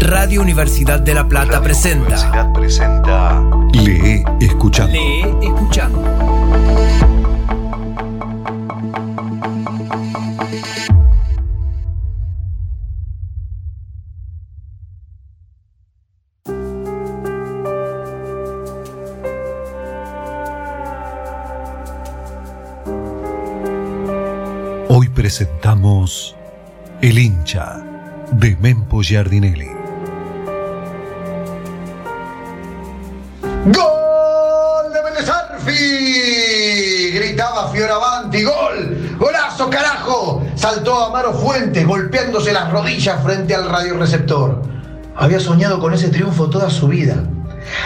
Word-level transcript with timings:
Radio 0.00 0.42
Universidad 0.42 1.00
de 1.00 1.14
La 1.14 1.26
Plata 1.26 1.62
presenta. 1.62 2.04
Universidad 2.04 2.52
presenta. 2.52 3.44
Lee 3.72 4.24
escuchando. 4.40 4.92
Lee 4.92 5.24
escuchando. 5.42 6.02
Hoy 24.88 25.08
presentamos 25.08 26.36
El 27.00 27.18
hincha 27.18 27.82
de 28.32 28.56
Mempo 28.56 29.02
Giardinelli. 29.02 29.75
¡Gol! 38.44 39.16
¡Golazo, 39.18 39.70
carajo! 39.70 40.42
Saltó 40.54 41.04
Amaro 41.04 41.32
Fuentes 41.32 41.86
golpeándose 41.86 42.52
las 42.52 42.70
rodillas 42.70 43.22
frente 43.22 43.54
al 43.54 43.68
radioreceptor. 43.68 44.62
Había 45.14 45.40
soñado 45.40 45.80
con 45.80 45.94
ese 45.94 46.08
triunfo 46.08 46.50
toda 46.50 46.70
su 46.70 46.88
vida. 46.88 47.24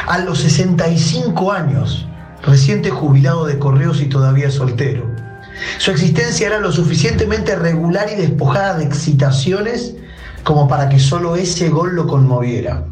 A 0.06 0.18
los 0.18 0.40
65 0.40 1.52
años, 1.52 2.06
reciente 2.42 2.90
jubilado 2.90 3.46
de 3.46 3.58
correos 3.58 4.00
y 4.00 4.06
todavía 4.06 4.50
soltero. 4.50 5.08
Su 5.78 5.90
existencia 5.90 6.46
era 6.46 6.58
lo 6.58 6.72
suficientemente 6.72 7.54
regular 7.56 8.08
y 8.10 8.16
despojada 8.16 8.78
de 8.78 8.84
excitaciones 8.84 9.94
como 10.44 10.68
para 10.68 10.88
que 10.88 10.98
solo 10.98 11.36
ese 11.36 11.68
gol 11.68 11.94
lo 11.94 12.06
conmoviera. 12.06 12.84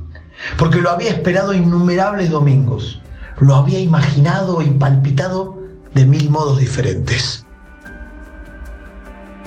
Porque 0.56 0.80
lo 0.80 0.90
había 0.90 1.10
esperado 1.10 1.54
innumerables 1.54 2.30
domingos. 2.30 3.00
Lo 3.40 3.54
había 3.54 3.80
imaginado 3.80 4.62
y 4.62 4.70
palpitado 4.70 5.58
de 5.94 6.04
mil 6.04 6.30
modos 6.30 6.58
diferentes. 6.58 7.44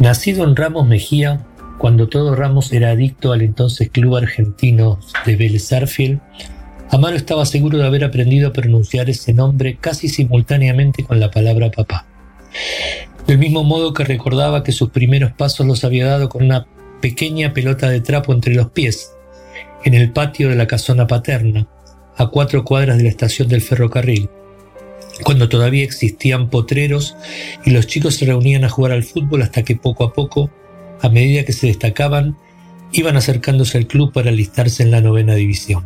Nacido 0.01 0.45
en 0.45 0.55
Ramos 0.55 0.87
Mejía, 0.87 1.45
cuando 1.77 2.09
todo 2.09 2.33
Ramos 2.33 2.73
era 2.73 2.89
adicto 2.89 3.33
al 3.33 3.43
entonces 3.43 3.91
club 3.91 4.15
argentino 4.15 4.99
de 5.27 5.35
Vélez 5.35 5.71
Arfiel, 5.73 6.19
Amaro 6.89 7.15
estaba 7.15 7.45
seguro 7.45 7.77
de 7.77 7.85
haber 7.85 8.03
aprendido 8.03 8.49
a 8.49 8.51
pronunciar 8.51 9.11
ese 9.11 9.31
nombre 9.31 9.77
casi 9.79 10.09
simultáneamente 10.09 11.03
con 11.03 11.19
la 11.19 11.29
palabra 11.29 11.69
papá. 11.69 12.07
Del 13.27 13.37
mismo 13.37 13.63
modo 13.63 13.93
que 13.93 14.03
recordaba 14.03 14.63
que 14.63 14.71
sus 14.71 14.89
primeros 14.89 15.33
pasos 15.33 15.67
los 15.67 15.83
había 15.83 16.07
dado 16.07 16.29
con 16.29 16.45
una 16.45 16.65
pequeña 16.99 17.53
pelota 17.53 17.87
de 17.87 18.01
trapo 18.01 18.33
entre 18.33 18.55
los 18.55 18.71
pies, 18.71 19.11
en 19.85 19.93
el 19.93 20.11
patio 20.13 20.49
de 20.49 20.55
la 20.55 20.65
casona 20.65 21.05
paterna, 21.05 21.67
a 22.17 22.25
cuatro 22.25 22.65
cuadras 22.65 22.97
de 22.97 23.03
la 23.03 23.09
estación 23.09 23.47
del 23.47 23.61
ferrocarril, 23.61 24.31
cuando 25.23 25.49
todavía 25.49 25.83
existían 25.83 26.49
potreros 26.49 27.15
y 27.65 27.71
los 27.71 27.87
chicos 27.87 28.15
se 28.15 28.25
reunían 28.25 28.63
a 28.63 28.69
jugar 28.69 28.91
al 28.91 29.03
fútbol 29.03 29.41
hasta 29.41 29.63
que 29.63 29.75
poco 29.75 30.03
a 30.03 30.13
poco, 30.13 30.49
a 31.01 31.09
medida 31.09 31.43
que 31.45 31.53
se 31.53 31.67
destacaban, 31.67 32.37
iban 32.91 33.17
acercándose 33.17 33.77
al 33.77 33.87
club 33.87 34.11
para 34.11 34.29
alistarse 34.29 34.83
en 34.83 34.91
la 34.91 35.01
novena 35.01 35.35
división. 35.35 35.83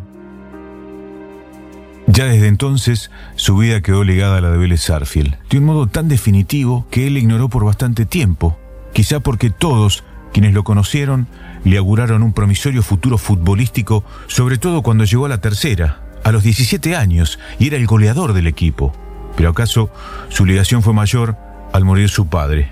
Ya 2.08 2.26
desde 2.26 2.48
entonces, 2.48 3.10
su 3.36 3.58
vida 3.58 3.82
quedó 3.82 4.04
ligada 4.04 4.38
a 4.38 4.42
la 4.42 4.52
de 4.52 4.58
Vélez 4.58 4.82
Sarfield, 4.82 5.38
de 5.50 5.58
un 5.58 5.66
modo 5.66 5.88
tan 5.88 6.08
definitivo 6.08 6.86
que 6.92 7.08
él 7.08 7.18
ignoró 7.18 7.50
por 7.50 7.66
bastante 7.66 8.06
tiempo, 8.06 8.58
quizá 8.94 9.20
porque 9.20 9.50
todos, 9.50 10.04
quienes 10.32 10.54
lo 10.54 10.64
conocieron, 10.64 11.28
le 11.64 11.78
auguraron 11.78 12.22
un 12.22 12.34
promisorio 12.34 12.84
futuro 12.84 13.18
futbolístico, 13.18 14.04
sobre 14.28 14.58
todo 14.58 14.84
cuando 14.84 15.04
llegó 15.04 15.26
a 15.26 15.30
la 15.30 15.42
tercera, 15.42 16.02
a 16.24 16.32
los 16.32 16.44
17 16.44 16.96
años, 16.96 17.40
y 17.60 17.68
era 17.68 17.78
el 17.78 17.88
goleador 17.88 18.34
del 18.34 18.48
equipo. 18.48 18.94
Pero 19.36 19.50
acaso 19.50 19.92
su 20.30 20.46
ligación 20.46 20.82
fue 20.82 20.94
mayor 20.94 21.38
al 21.74 21.86
morir 21.86 22.10
su 22.10 22.28
padre, 22.28 22.70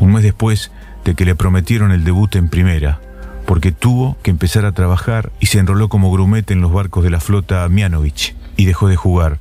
un 0.00 0.12
mes 0.12 0.22
después 0.22 0.70
de 1.04 1.14
que 1.14 1.24
le 1.24 1.34
prometieron 1.34 1.92
el 1.92 2.04
debut 2.04 2.34
en 2.36 2.48
primera, 2.48 3.00
porque 3.46 3.72
tuvo 3.72 4.16
que 4.22 4.30
empezar 4.30 4.64
a 4.64 4.72
trabajar 4.72 5.32
y 5.40 5.46
se 5.46 5.58
enroló 5.58 5.88
como 5.88 6.10
grumete 6.10 6.54
en 6.54 6.60
los 6.60 6.72
barcos 6.72 7.04
de 7.04 7.10
la 7.10 7.20
flota 7.20 7.68
Mianovich 7.68 8.34
y 8.56 8.64
dejó 8.64 8.88
de 8.88 8.96
jugar, 8.96 9.38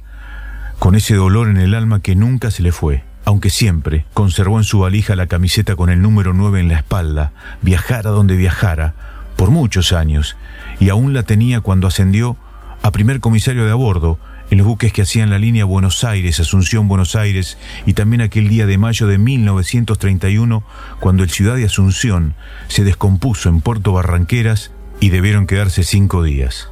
con 0.79 0.95
ese 0.95 1.15
dolor 1.15 1.47
en 1.47 1.57
el 1.57 1.75
alma 1.75 2.01
que 2.01 2.15
nunca 2.15 2.51
se 2.51 2.63
le 2.63 2.71
fue, 2.71 3.03
aunque 3.25 3.49
siempre 3.49 4.05
conservó 4.13 4.57
en 4.57 4.63
su 4.63 4.79
valija 4.79 5.15
la 5.15 5.27
camiseta 5.27 5.75
con 5.75 5.89
el 5.89 6.01
número 6.01 6.33
9 6.33 6.59
en 6.59 6.67
la 6.67 6.77
espalda, 6.77 7.31
viajara 7.61 8.09
donde 8.09 8.35
viajara, 8.35 8.93
por 9.35 9.49
muchos 9.49 9.93
años, 9.93 10.35
y 10.79 10.89
aún 10.89 11.13
la 11.13 11.23
tenía 11.23 11.61
cuando 11.61 11.87
ascendió 11.87 12.37
a 12.81 12.91
primer 12.91 13.21
comisario 13.21 13.65
de 13.65 13.71
a 13.71 13.75
bordo, 13.75 14.19
en 14.53 14.59
los 14.59 14.67
buques 14.67 14.93
que 14.93 15.01
hacían 15.01 15.31
la 15.31 15.39
línea 15.39 15.65
Buenos 15.65 16.03
Aires, 16.03 16.39
Asunción, 16.39 16.87
Buenos 16.87 17.15
Aires, 17.15 17.57
y 17.87 17.93
también 17.93 18.21
aquel 18.21 18.49
día 18.49 18.67
de 18.67 18.77
mayo 18.77 19.07
de 19.07 19.17
1931, 19.17 20.63
cuando 20.99 21.23
el 21.23 21.31
Ciudad 21.31 21.55
de 21.55 21.65
Asunción 21.65 22.35
se 22.67 22.83
descompuso 22.83 23.49
en 23.49 23.61
Puerto 23.61 23.93
Barranqueras 23.93 24.69
y 24.99 25.09
debieron 25.09 25.47
quedarse 25.47 25.81
cinco 25.81 26.21
días. 26.21 26.69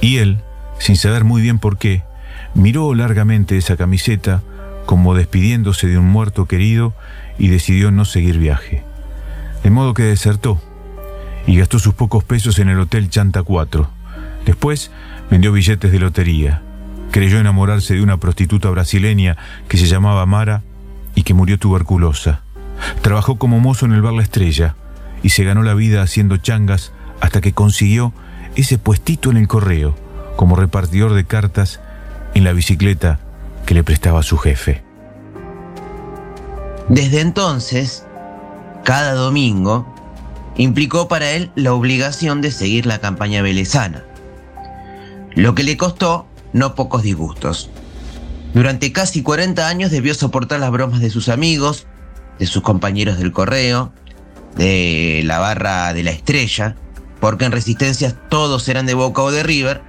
Y 0.00 0.18
él, 0.18 0.42
sin 0.78 0.94
saber 0.94 1.24
muy 1.24 1.42
bien 1.42 1.58
por 1.58 1.76
qué, 1.76 2.04
miró 2.54 2.94
largamente 2.94 3.56
esa 3.56 3.76
camiseta 3.76 4.40
como 4.86 5.16
despidiéndose 5.16 5.88
de 5.88 5.98
un 5.98 6.06
muerto 6.06 6.46
querido 6.46 6.94
y 7.36 7.48
decidió 7.48 7.90
no 7.90 8.04
seguir 8.04 8.38
viaje. 8.38 8.84
De 9.64 9.70
modo 9.70 9.92
que 9.92 10.04
desertó 10.04 10.62
y 11.48 11.56
gastó 11.56 11.80
sus 11.80 11.94
pocos 11.94 12.22
pesos 12.22 12.60
en 12.60 12.68
el 12.68 12.78
Hotel 12.78 13.10
Chanta 13.10 13.42
4. 13.42 13.90
Después 14.46 14.92
vendió 15.32 15.50
billetes 15.50 15.90
de 15.90 15.98
lotería. 15.98 16.62
Creyó 17.14 17.38
enamorarse 17.38 17.94
de 17.94 18.02
una 18.02 18.16
prostituta 18.16 18.68
brasileña 18.70 19.36
que 19.68 19.76
se 19.76 19.86
llamaba 19.86 20.26
Mara 20.26 20.64
y 21.14 21.22
que 21.22 21.32
murió 21.32 21.60
tuberculosa. 21.60 22.40
Trabajó 23.02 23.38
como 23.38 23.60
mozo 23.60 23.86
en 23.86 23.92
el 23.92 24.02
bar 24.02 24.14
La 24.14 24.24
Estrella 24.24 24.74
y 25.22 25.28
se 25.28 25.44
ganó 25.44 25.62
la 25.62 25.74
vida 25.74 26.02
haciendo 26.02 26.38
changas 26.38 26.90
hasta 27.20 27.40
que 27.40 27.52
consiguió 27.52 28.12
ese 28.56 28.78
puestito 28.78 29.30
en 29.30 29.36
el 29.36 29.46
correo 29.46 29.94
como 30.34 30.56
repartidor 30.56 31.14
de 31.14 31.24
cartas 31.24 31.78
en 32.34 32.42
la 32.42 32.52
bicicleta 32.52 33.20
que 33.64 33.74
le 33.74 33.84
prestaba 33.84 34.24
su 34.24 34.36
jefe. 34.36 34.82
Desde 36.88 37.20
entonces, 37.20 38.04
cada 38.82 39.12
domingo 39.12 39.86
implicó 40.56 41.06
para 41.06 41.30
él 41.30 41.52
la 41.54 41.74
obligación 41.74 42.40
de 42.40 42.50
seguir 42.50 42.86
la 42.86 42.98
campaña 42.98 43.40
velezana, 43.40 44.02
lo 45.36 45.54
que 45.54 45.62
le 45.62 45.76
costó 45.76 46.26
no 46.54 46.74
pocos 46.74 47.02
disgustos. 47.02 47.68
Durante 48.54 48.92
casi 48.92 49.22
40 49.22 49.68
años 49.68 49.90
debió 49.90 50.14
soportar 50.14 50.60
las 50.60 50.70
bromas 50.70 51.00
de 51.00 51.10
sus 51.10 51.28
amigos, 51.28 51.86
de 52.38 52.46
sus 52.46 52.62
compañeros 52.62 53.18
del 53.18 53.32
correo, 53.32 53.92
de 54.56 55.22
la 55.24 55.40
barra 55.40 55.92
de 55.92 56.04
la 56.04 56.12
estrella, 56.12 56.76
porque 57.20 57.44
en 57.44 57.52
resistencias 57.52 58.14
todos 58.30 58.68
eran 58.68 58.86
de 58.86 58.94
Boca 58.94 59.22
o 59.22 59.32
de 59.32 59.42
River, 59.42 59.82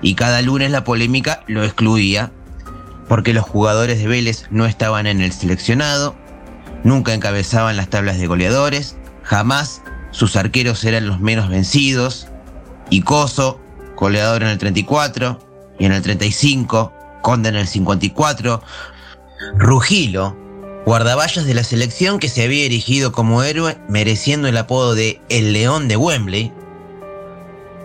y 0.00 0.14
cada 0.14 0.40
lunes 0.40 0.70
la 0.70 0.84
polémica 0.84 1.44
lo 1.46 1.62
excluía, 1.62 2.32
porque 3.06 3.34
los 3.34 3.44
jugadores 3.44 3.98
de 3.98 4.08
Vélez 4.08 4.46
no 4.50 4.64
estaban 4.64 5.06
en 5.06 5.20
el 5.20 5.32
seleccionado, 5.32 6.16
nunca 6.82 7.12
encabezaban 7.12 7.76
las 7.76 7.90
tablas 7.90 8.18
de 8.18 8.26
goleadores, 8.26 8.96
jamás 9.22 9.82
sus 10.10 10.36
arqueros 10.36 10.82
eran 10.84 11.06
los 11.06 11.20
menos 11.20 11.50
vencidos, 11.50 12.28
y 12.88 13.02
Coso, 13.02 13.60
goleador 13.96 14.42
en 14.42 14.48
el 14.48 14.58
34 14.58 15.53
y 15.78 15.86
en 15.86 15.92
el 15.92 16.02
35, 16.02 16.92
Conde 17.22 17.48
en 17.48 17.56
el 17.56 17.66
54, 17.66 18.62
Rugilo, 19.56 20.36
guardaballas 20.84 21.46
de 21.46 21.54
la 21.54 21.64
selección 21.64 22.18
que 22.18 22.28
se 22.28 22.44
había 22.44 22.66
erigido 22.66 23.12
como 23.12 23.42
héroe 23.42 23.76
mereciendo 23.88 24.48
el 24.48 24.56
apodo 24.56 24.94
de 24.94 25.20
El 25.28 25.52
León 25.52 25.88
de 25.88 25.96
Wembley, 25.96 26.52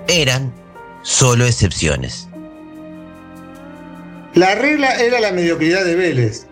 eran 0.07 0.51
solo 1.03 1.45
excepciones. 1.45 2.27
La 4.33 4.55
regla 4.55 4.95
era 4.95 5.19
la 5.19 5.31
mediocridad 5.31 5.85
de 5.85 5.95
Vélez, 5.95 6.45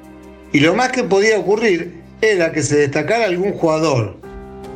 y 0.53 0.61
lo 0.61 0.73
más 0.73 0.91
que 0.91 1.03
podía 1.03 1.37
ocurrir 1.37 2.01
era 2.21 2.51
que 2.51 2.63
se 2.63 2.77
destacara 2.77 3.25
algún 3.25 3.53
jugador, 3.53 4.17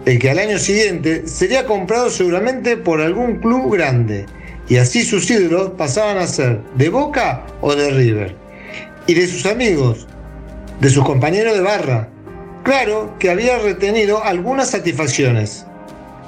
el 0.05 0.19
que 0.19 0.29
al 0.29 0.39
año 0.39 0.59
siguiente 0.59 1.27
sería 1.27 1.65
comprado 1.65 2.09
seguramente 2.09 2.77
por 2.77 3.01
algún 3.01 3.39
club 3.39 3.73
grande, 3.73 4.25
y 4.67 4.77
así 4.77 5.03
sus 5.03 5.29
ídolos 5.29 5.71
pasaban 5.77 6.17
a 6.17 6.27
ser 6.27 6.61
de 6.75 6.89
Boca 6.89 7.45
o 7.61 7.75
de 7.75 7.89
River, 7.91 8.35
y 9.07 9.13
de 9.13 9.27
sus 9.27 9.45
amigos, 9.45 10.07
de 10.79 10.89
sus 10.89 11.03
compañeros 11.03 11.55
de 11.55 11.61
barra. 11.61 12.09
Claro 12.63 13.15
que 13.19 13.29
había 13.29 13.57
retenido 13.59 14.23
algunas 14.23 14.69
satisfacciones. 14.69 15.65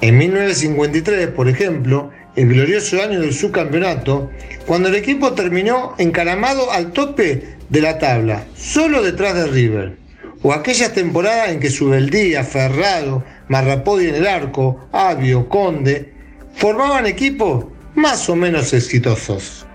En 0.00 0.18
1953, 0.18 1.28
por 1.28 1.48
ejemplo, 1.48 2.10
el 2.36 2.48
glorioso 2.48 3.00
año 3.00 3.20
del 3.20 3.32
subcampeonato, 3.32 4.30
cuando 4.66 4.88
el 4.88 4.96
equipo 4.96 5.32
terminó 5.32 5.94
encaramado 5.98 6.70
al 6.72 6.92
tope 6.92 7.56
de 7.68 7.80
la 7.80 7.98
tabla, 7.98 8.44
solo 8.56 9.02
detrás 9.02 9.34
de 9.34 9.46
River. 9.46 9.96
O 10.42 10.52
aquellas 10.52 10.92
temporadas 10.92 11.50
en 11.50 11.60
que 11.60 11.70
Subeldía, 11.70 12.44
Ferrado, 12.44 13.24
Marrapodi 13.48 14.08
en 14.08 14.16
el 14.16 14.26
arco, 14.26 14.88
Avio, 14.92 15.48
Conde, 15.48 16.12
formaban 16.54 17.06
equipos 17.06 17.66
más 17.94 18.28
o 18.28 18.36
menos 18.36 18.72
exitosos. 18.72 19.66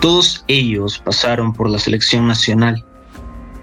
Todos 0.00 0.44
ellos 0.46 0.98
pasaron 0.98 1.52
por 1.52 1.68
la 1.68 1.78
selección 1.78 2.28
nacional. 2.28 2.84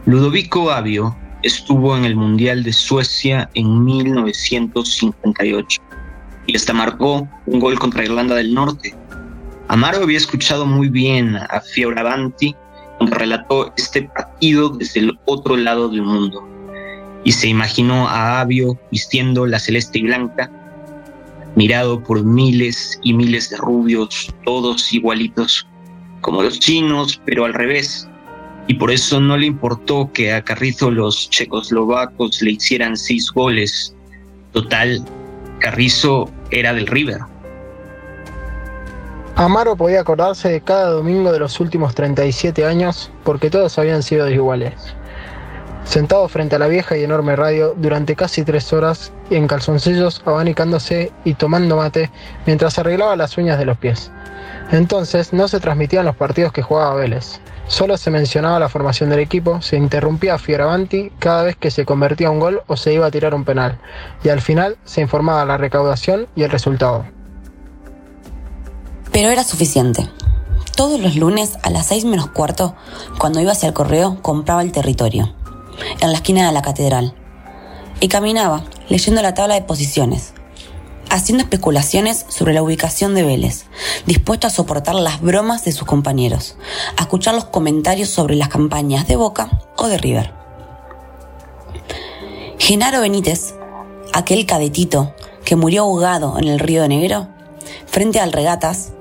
Ludovico 0.06 0.72
Avio 0.72 1.16
estuvo 1.44 1.96
en 1.96 2.06
el 2.06 2.16
Mundial 2.16 2.64
de 2.64 2.74
Suecia 2.74 3.50
en 3.54 3.84
1958 3.86 5.82
y 6.48 6.56
hasta 6.56 6.74
marcó 6.74 7.28
un 7.46 7.60
gol 7.60 7.80
contra 7.80 8.04
Irlanda 8.04 8.36
del 8.36 8.54
Norte. 8.54 8.96
Amaro 9.68 10.04
había 10.04 10.18
escuchado 10.18 10.66
muy 10.66 10.90
bien 10.90 11.36
a 11.36 11.62
Fioravanti 11.62 12.56
cuando 12.98 13.16
relató 13.18 13.74
este 13.78 14.04
partido 14.04 14.70
desde 14.70 15.02
el 15.02 15.20
otro 15.26 15.58
lado 15.58 15.90
del 15.90 16.04
mundo 16.04 16.48
y 17.24 17.32
se 17.32 17.48
imaginó 17.48 18.08
a 18.08 18.42
Avio 18.42 18.80
vistiendo 18.92 19.46
la 19.48 19.60
celeste 19.60 20.00
y 20.00 20.04
blanca, 20.04 20.50
mirado 21.56 22.02
por 22.04 22.24
miles 22.24 23.00
y 23.04 23.14
miles 23.14 23.50
de 23.50 23.58
rubios, 23.58 24.34
todos 24.44 24.94
igualitos, 24.94 25.68
como 26.22 26.44
los 26.44 26.60
chinos, 26.60 27.22
pero 27.26 27.46
al 27.46 27.54
revés. 27.54 28.08
Y 28.68 28.76
por 28.76 28.92
eso 28.92 29.20
no 29.20 29.38
le 29.38 29.46
importó 29.46 30.12
que 30.12 30.34
a 30.34 30.44
Carrizo 30.44 30.92
los 30.92 31.30
checoslovacos 31.30 32.42
le 32.42 32.52
hicieran 32.52 32.98
seis 32.98 33.32
goles. 33.32 33.96
Total, 34.52 35.04
Carrizo 35.60 36.30
era 36.52 36.74
del 36.74 36.88
River. 36.88 37.22
Amaro 39.36 39.76
podía 39.76 40.02
acordarse 40.02 40.50
de 40.50 40.62
cada 40.62 40.92
domingo 40.92 41.32
de 41.32 41.40
los 41.40 41.60
últimos 41.60 41.94
37 41.94 42.66
años 42.66 43.12
porque 43.24 43.50
todos 43.50 43.78
habían 43.78 44.02
sido 44.02 44.30
iguales. 44.30 44.96
Sentado 45.86 46.28
frente 46.28 46.56
a 46.56 46.60
la 46.60 46.68
vieja 46.68 46.98
y 46.98 47.04
enorme 47.04 47.36
radio 47.36 47.74
durante 47.78 48.16
casi 48.16 48.44
tres 48.44 48.74
horas, 48.74 49.14
en 49.30 49.48
calzoncillos, 49.48 50.22
abanicándose 50.26 51.12
y 51.24 51.36
tomando 51.36 51.78
mate 51.78 52.12
mientras 52.46 52.78
arreglaba 52.80 53.16
las 53.16 53.38
uñas 53.38 53.58
de 53.60 53.66
los 53.66 53.78
pies. 53.78 54.12
Entonces 54.72 55.32
no 55.32 55.48
se 55.48 55.60
transmitían 55.60 56.06
los 56.06 56.16
partidos 56.16 56.52
que 56.52 56.64
jugaba 56.64 56.96
Vélez. 56.96 57.40
Solo 57.68 57.98
se 57.98 58.12
mencionaba 58.12 58.60
la 58.60 58.70
formación 58.70 59.10
del 59.10 59.20
equipo, 59.20 59.62
se 59.62 59.78
interrumpía 59.78 60.36
a 60.36 60.38
Fioravanti 60.38 61.12
cada 61.18 61.44
vez 61.44 61.56
que 61.56 61.72
se 61.72 61.86
convertía 61.86 62.30
un 62.30 62.40
gol 62.40 62.62
o 62.68 62.78
se 62.78 62.94
iba 62.94 63.08
a 63.08 63.12
tirar 63.12 63.34
un 63.34 63.44
penal, 63.44 63.80
y 64.24 64.30
al 64.30 64.42
final 64.42 64.78
se 64.84 65.02
informaba 65.02 65.46
la 65.46 65.58
recaudación 65.58 66.28
y 66.36 66.44
el 66.44 66.52
resultado. 66.52 67.06
Pero 69.12 69.30
era 69.30 69.44
suficiente. 69.44 70.10
Todos 70.76 71.00
los 71.00 71.16
lunes 71.16 71.58
a 71.64 71.70
las 71.70 71.88
seis 71.88 72.06
menos 72.06 72.28
cuarto, 72.28 72.76
cuando 73.18 73.40
iba 73.40 73.54
hacia 73.54 73.68
el 73.68 73.74
correo, 73.74 74.18
compraba 74.22 74.62
el 74.62 74.72
territorio, 74.72 75.34
en 76.00 76.12
la 76.12 76.18
esquina 76.18 76.46
de 76.46 76.54
la 76.54 76.62
catedral, 76.62 77.16
y 78.00 78.08
caminaba 78.08 78.64
leyendo 78.90 79.22
la 79.22 79.34
tabla 79.34 79.56
de 79.56 79.62
posiciones, 79.62 80.34
haciendo 81.10 81.44
especulaciones 81.44 82.26
sobre 82.30 82.54
la 82.54 82.62
ubicación 82.62 83.16
de 83.16 83.24
Vélez, 83.24 83.66
dispuesto 84.06 84.48
a 84.48 84.50
soportar 84.50 84.96
las 84.96 85.22
bromas 85.22 85.64
de 85.64 85.72
sus 85.72 85.88
compañeros, 85.88 86.58
a 86.98 87.04
escuchar 87.04 87.36
los 87.36 87.46
comentarios 87.46 88.10
sobre 88.10 88.36
las 88.36 88.50
campañas 88.50 89.08
de 89.08 89.16
Boca 89.16 89.50
o 89.78 89.88
de 89.88 89.98
River. 89.98 90.34
Genaro 92.60 93.02
Benítez, 93.02 93.54
aquel 94.14 94.46
cadetito 94.46 95.14
que 95.44 95.56
murió 95.56 95.84
ahogado 95.84 96.38
en 96.40 96.48
el 96.48 96.60
río 96.60 96.82
de 96.82 96.90
Negro, 96.90 97.28
frente 97.86 98.20
al 98.20 98.32
regatas, 98.32 98.92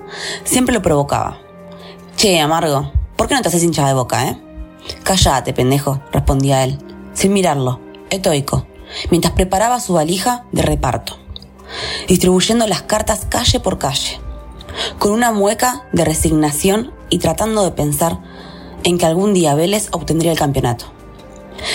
siempre 0.44 0.74
lo 0.74 0.82
provocaba. 0.82 1.38
Che, 2.16 2.40
amargo, 2.40 2.92
¿por 3.16 3.28
qué 3.28 3.34
no 3.34 3.42
te 3.42 3.48
haces 3.48 3.62
hincha 3.62 3.86
de 3.86 3.94
boca, 3.94 4.28
eh? 4.28 4.38
Cállate, 5.02 5.52
pendejo, 5.52 6.00
respondía 6.12 6.64
él, 6.64 6.78
sin 7.12 7.32
mirarlo, 7.32 7.80
estoico, 8.10 8.66
mientras 9.10 9.34
preparaba 9.34 9.80
su 9.80 9.94
valija 9.94 10.44
de 10.52 10.62
reparto 10.62 11.24
distribuyendo 12.08 12.66
las 12.66 12.82
cartas 12.82 13.26
calle 13.28 13.60
por 13.60 13.78
calle, 13.78 14.18
con 14.98 15.12
una 15.12 15.32
mueca 15.32 15.86
de 15.92 16.04
resignación 16.04 16.92
y 17.10 17.18
tratando 17.18 17.64
de 17.64 17.72
pensar 17.72 18.20
en 18.82 18.98
que 18.98 19.06
algún 19.06 19.34
día 19.34 19.54
Vélez 19.54 19.88
obtendría 19.92 20.32
el 20.32 20.38
campeonato. 20.38 20.86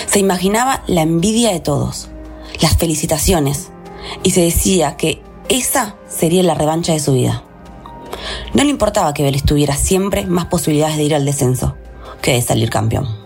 Se 0.06 0.18
imaginaba 0.18 0.82
la 0.86 1.02
envidia 1.02 1.52
de 1.52 1.60
todos, 1.60 2.08
las 2.60 2.76
felicitaciones, 2.76 3.70
y 4.22 4.30
se 4.30 4.42
decía 4.42 4.96
que 4.96 5.22
esa 5.48 5.96
sería 6.08 6.42
la 6.42 6.54
revancha 6.54 6.92
de 6.92 7.00
su 7.00 7.14
vida. 7.14 7.42
No 8.54 8.64
le 8.64 8.70
importaba 8.70 9.14
que 9.14 9.22
Vélez 9.22 9.44
tuviera 9.44 9.76
siempre 9.76 10.26
más 10.26 10.46
posibilidades 10.46 10.96
de 10.96 11.04
ir 11.04 11.14
al 11.14 11.24
descenso 11.24 11.76
que 12.20 12.32
de 12.32 12.42
salir 12.42 12.70
campeón. 12.70 13.19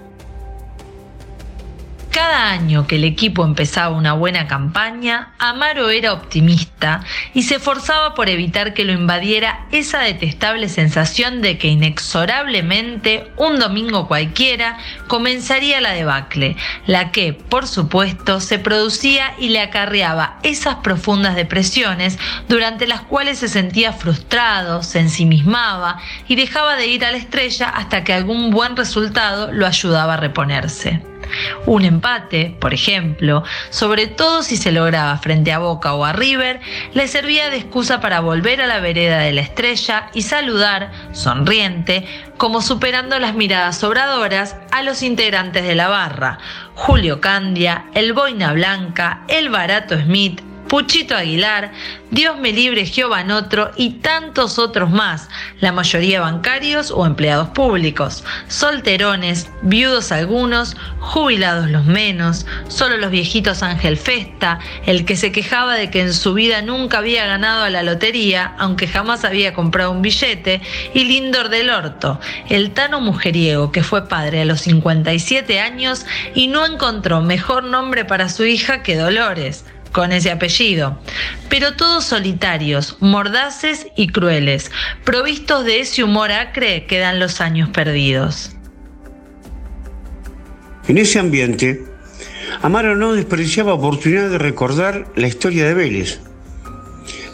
Cada 2.15 2.53
año 2.53 2.87
que 2.87 2.95
el 2.95 3.03
equipo 3.03 3.45
empezaba 3.45 3.93
una 3.93 4.13
buena 4.13 4.47
campaña, 4.47 5.35
Amaro 5.41 5.91
era 5.91 6.13
optimista 6.13 7.03
y 7.35 7.43
se 7.43 7.57
esforzaba 7.57 8.15
por 8.15 8.29
evitar 8.29 8.73
que 8.73 8.85
lo 8.85 8.93
invadiera 8.93 9.67
esa 9.73 9.99
detestable 9.99 10.69
sensación 10.69 11.43
de 11.43 11.59
que 11.59 11.67
inexorablemente, 11.67 13.33
un 13.37 13.59
domingo 13.59 14.07
cualquiera, 14.07 14.79
comenzaría 15.09 15.81
la 15.81 15.91
debacle, 15.91 16.55
la 16.87 17.11
que, 17.11 17.33
por 17.33 17.67
supuesto, 17.67 18.39
se 18.39 18.61
producía 18.61 19.35
y 19.41 19.49
le 19.49 19.59
acarreaba 19.59 20.39
esas 20.45 20.77
profundas 20.77 21.35
depresiones 21.35 22.17
durante 22.49 22.87
las 22.87 23.01
cuales 23.01 23.39
se 23.39 23.49
sentía 23.49 23.93
frustrado, 23.93 24.85
se 24.85 25.01
ensimismaba 25.01 25.99
y 26.29 26.37
dejaba 26.37 26.77
de 26.77 26.87
ir 26.87 27.05
a 27.05 27.11
la 27.11 27.19
estrella 27.19 27.71
hasta 27.71 28.05
que 28.05 28.13
algún 28.13 28.53
buen 28.53 28.77
resultado 28.77 29.51
lo 29.51 29.67
ayudaba 29.67 30.15
a 30.15 30.19
reponerse. 30.19 31.03
Un 31.67 31.85
empate, 31.85 32.57
por 32.61 32.75
ejemplo, 32.75 33.45
sobre 33.71 34.07
todo 34.07 34.43
si 34.43 34.57
se 34.57 34.73
lograba 34.73 35.17
frente 35.19 35.53
a 35.53 35.59
Boca 35.59 35.95
o 35.95 36.05
a 36.05 36.13
River, 36.13 36.61
le 36.93 37.09
servía 37.09 37.51
de 37.51 37.57
excusa 37.57 38.01
para 38.01 38.21
volver 38.21 38.61
a 38.61 38.67
la 38.67 38.81
vereda 38.81 39.19
de 39.19 39.33
la 39.33 39.41
estrella 39.41 40.11
y 40.15 40.23
saludar, 40.23 40.91
sonriente, 41.13 42.07
como 42.37 42.63
superando 42.63 43.19
las 43.19 43.35
miradas 43.35 43.79
sobradoras, 43.79 44.57
a 44.71 44.83
los 44.83 45.03
integrantes 45.03 45.65
de 45.65 45.75
la 45.75 45.89
barra, 45.89 46.39
Julio 46.75 47.21
Candia, 47.21 47.87
el 47.95 48.13
Boina 48.13 48.53
Blanca, 48.53 49.23
el 49.29 49.49
Barato 49.49 49.99
Smith, 49.99 50.41
Puchito 50.69 51.15
Aguilar, 51.15 51.73
Dios 52.11 52.39
me 52.39 52.53
libre 52.53 52.85
Otro 53.33 53.71
y 53.77 53.91
tantos 54.01 54.59
otros 54.59 54.91
más, 54.91 55.29
la 55.61 55.73
mayoría 55.73 56.21
bancarios 56.21 56.91
o 56.91 57.07
empleados 57.07 57.49
públicos, 57.51 58.25
solterones, 58.49 59.51
viudos 59.63 60.11
algunos, 60.11 60.77
jubilados 61.01 61.71
los 61.71 61.85
menos, 61.85 62.47
solo 62.69 62.97
los 62.97 63.11
viejitos 63.11 63.63
Ángel 63.63 63.97
Festa, 63.97 64.59
el 64.87 65.05
que 65.05 65.17
se 65.17 65.33
quejaba 65.33 65.75
de 65.75 65.91
que 65.91 66.01
en 66.01 66.15
su 66.15 66.35
vida 66.35 66.63
nunca 66.63 66.99
había 66.99 67.27
ganado 67.27 67.65
a 67.65 67.71
la 67.71 67.83
lotería, 67.83 68.55
aunque 68.59 68.89
jamás 68.89 69.25
había 69.25 69.55
comprado 69.55 69.91
un 69.91 70.03
billete, 70.03 70.63
y 70.95 71.05
Lindor 71.05 71.51
del 71.51 71.71
Orto, 71.71 72.21
el 72.49 72.71
tano 72.71 73.01
mujeriego 73.01 73.71
que 73.71 73.83
fue 73.83 74.09
padre 74.09 74.43
a 74.43 74.45
los 74.45 74.63
57 74.63 75.61
años 75.61 76.07
y 76.35 76.49
no 76.49 76.65
encontró 76.65 77.21
mejor 77.21 77.65
nombre 77.65 78.05
para 78.05 78.29
su 78.29 78.45
hija 78.45 78.83
que 78.83 78.97
Dolores 78.97 79.65
con 79.95 80.11
ese 80.11 80.33
apellido, 80.33 80.99
pero 81.49 81.77
todos 81.77 82.05
solitarios, 82.05 82.97
mordaces 82.99 83.87
y 83.97 84.09
crueles, 84.09 84.73
provistos 85.05 85.65
de 85.65 85.79
ese 85.79 86.03
humor 86.03 86.33
acre 86.33 86.85
que 86.87 86.99
dan 86.99 87.21
los 87.21 87.41
años 87.41 87.69
perdidos. 87.71 88.51
En 90.89 90.99
ese 90.99 91.21
ambiente, 91.21 91.85
Amaro 92.61 92.97
no 92.97 93.13
desperdiciaba 93.13 93.75
oportunidad 93.75 94.31
de 94.31 94.39
recordar 94.39 95.07
la 95.15 95.29
historia 95.29 95.65
de 95.65 95.75
Vélez. 95.75 96.19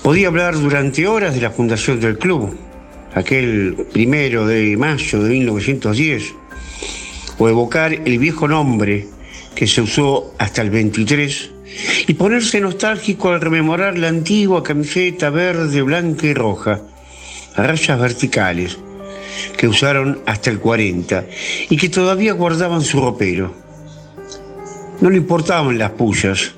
Podía 0.02 0.28
hablar 0.28 0.54
durante 0.54 1.06
horas 1.06 1.34
de 1.34 1.40
la 1.40 1.50
fundación 1.50 1.98
del 1.98 2.18
club, 2.18 2.58
aquel 3.14 3.86
primero 3.90 4.46
de 4.46 4.76
mayo 4.76 5.22
de 5.22 5.30
1910, 5.30 6.34
o 7.38 7.48
evocar 7.48 7.94
el 7.94 8.18
viejo 8.18 8.46
nombre 8.46 9.08
que 9.54 9.66
se 9.66 9.80
usó 9.80 10.34
hasta 10.38 10.60
el 10.60 10.68
23 10.68 11.52
y 12.06 12.14
ponerse 12.14 12.60
nostálgico 12.60 13.30
al 13.30 13.40
rememorar 13.40 13.98
la 13.98 14.08
antigua 14.08 14.62
camiseta 14.62 15.30
verde, 15.30 15.82
blanca 15.82 16.26
y 16.26 16.34
roja, 16.34 16.80
a 17.54 17.62
rayas 17.62 18.00
verticales, 18.00 18.78
que 19.56 19.68
usaron 19.68 20.20
hasta 20.26 20.50
el 20.50 20.58
40 20.58 21.24
y 21.68 21.76
que 21.76 21.88
todavía 21.88 22.32
guardaban 22.32 22.82
su 22.82 23.00
ropero. 23.00 23.54
No 25.00 25.10
le 25.10 25.16
importaban 25.16 25.78
las 25.78 25.92
pullas, 25.92 26.52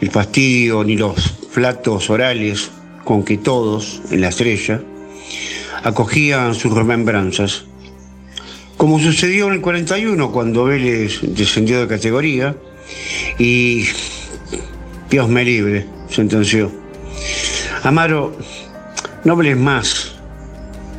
el 0.00 0.10
fastidio 0.10 0.84
ni 0.84 0.96
los 0.96 1.34
flatos 1.50 2.10
orales 2.10 2.70
con 3.04 3.24
que 3.24 3.38
todos, 3.38 4.02
en 4.10 4.20
la 4.20 4.28
estrella, 4.28 4.82
acogían 5.82 6.54
sus 6.54 6.72
remembranzas. 6.72 7.64
Como 8.76 8.98
sucedió 8.98 9.46
en 9.46 9.54
el 9.54 9.60
41 9.60 10.32
cuando 10.32 10.64
Vélez 10.64 11.20
descendió 11.22 11.80
de 11.80 11.86
categoría 11.86 12.56
y 13.38 13.86
Dios 15.10 15.28
me 15.28 15.44
libre, 15.44 15.86
sentenció. 16.08 16.70
Amaro, 17.84 18.36
no 19.24 19.32
hables 19.32 19.56
más 19.56 20.16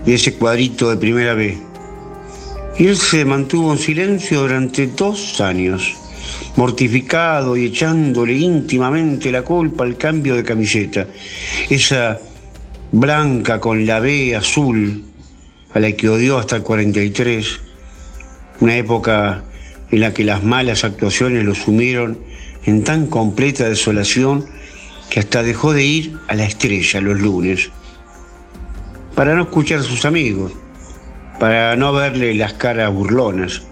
de 0.05 0.13
ese 0.13 0.35
cuadrito 0.35 0.89
de 0.89 0.97
primera 0.97 1.33
vez. 1.33 1.57
Y 2.77 2.87
él 2.87 2.95
se 2.95 3.25
mantuvo 3.25 3.73
en 3.73 3.79
silencio 3.79 4.41
durante 4.41 4.87
dos 4.87 5.41
años, 5.41 5.95
mortificado 6.55 7.57
y 7.57 7.65
echándole 7.65 8.33
íntimamente 8.33 9.29
la 9.31 9.41
culpa 9.41 9.83
al 9.83 9.97
cambio 9.97 10.35
de 10.35 10.43
camiseta. 10.43 11.07
Esa 11.69 12.17
blanca 12.91 13.59
con 13.59 13.85
la 13.85 13.99
B 13.99 14.35
azul, 14.35 15.03
a 15.73 15.79
la 15.79 15.91
que 15.91 16.07
odió 16.07 16.37
hasta 16.37 16.55
el 16.55 16.63
43, 16.63 17.59
una 18.61 18.77
época 18.77 19.43
en 19.91 19.99
la 19.99 20.13
que 20.13 20.23
las 20.23 20.43
malas 20.43 20.85
actuaciones 20.85 21.43
lo 21.43 21.55
sumieron 21.55 22.19
en 22.65 22.83
tan 22.83 23.07
completa 23.07 23.69
desolación 23.69 24.45
que 25.09 25.19
hasta 25.19 25.43
dejó 25.43 25.73
de 25.73 25.83
ir 25.83 26.17
a 26.27 26.35
la 26.35 26.45
estrella 26.45 27.01
los 27.01 27.19
lunes, 27.19 27.69
para 29.15 29.35
no 29.35 29.43
escuchar 29.43 29.79
a 29.79 29.83
sus 29.83 30.05
amigos, 30.05 30.51
para 31.39 31.75
no 31.75 31.93
verle 31.93 32.33
las 32.35 32.53
caras 32.53 32.93
burlonas. 32.93 33.63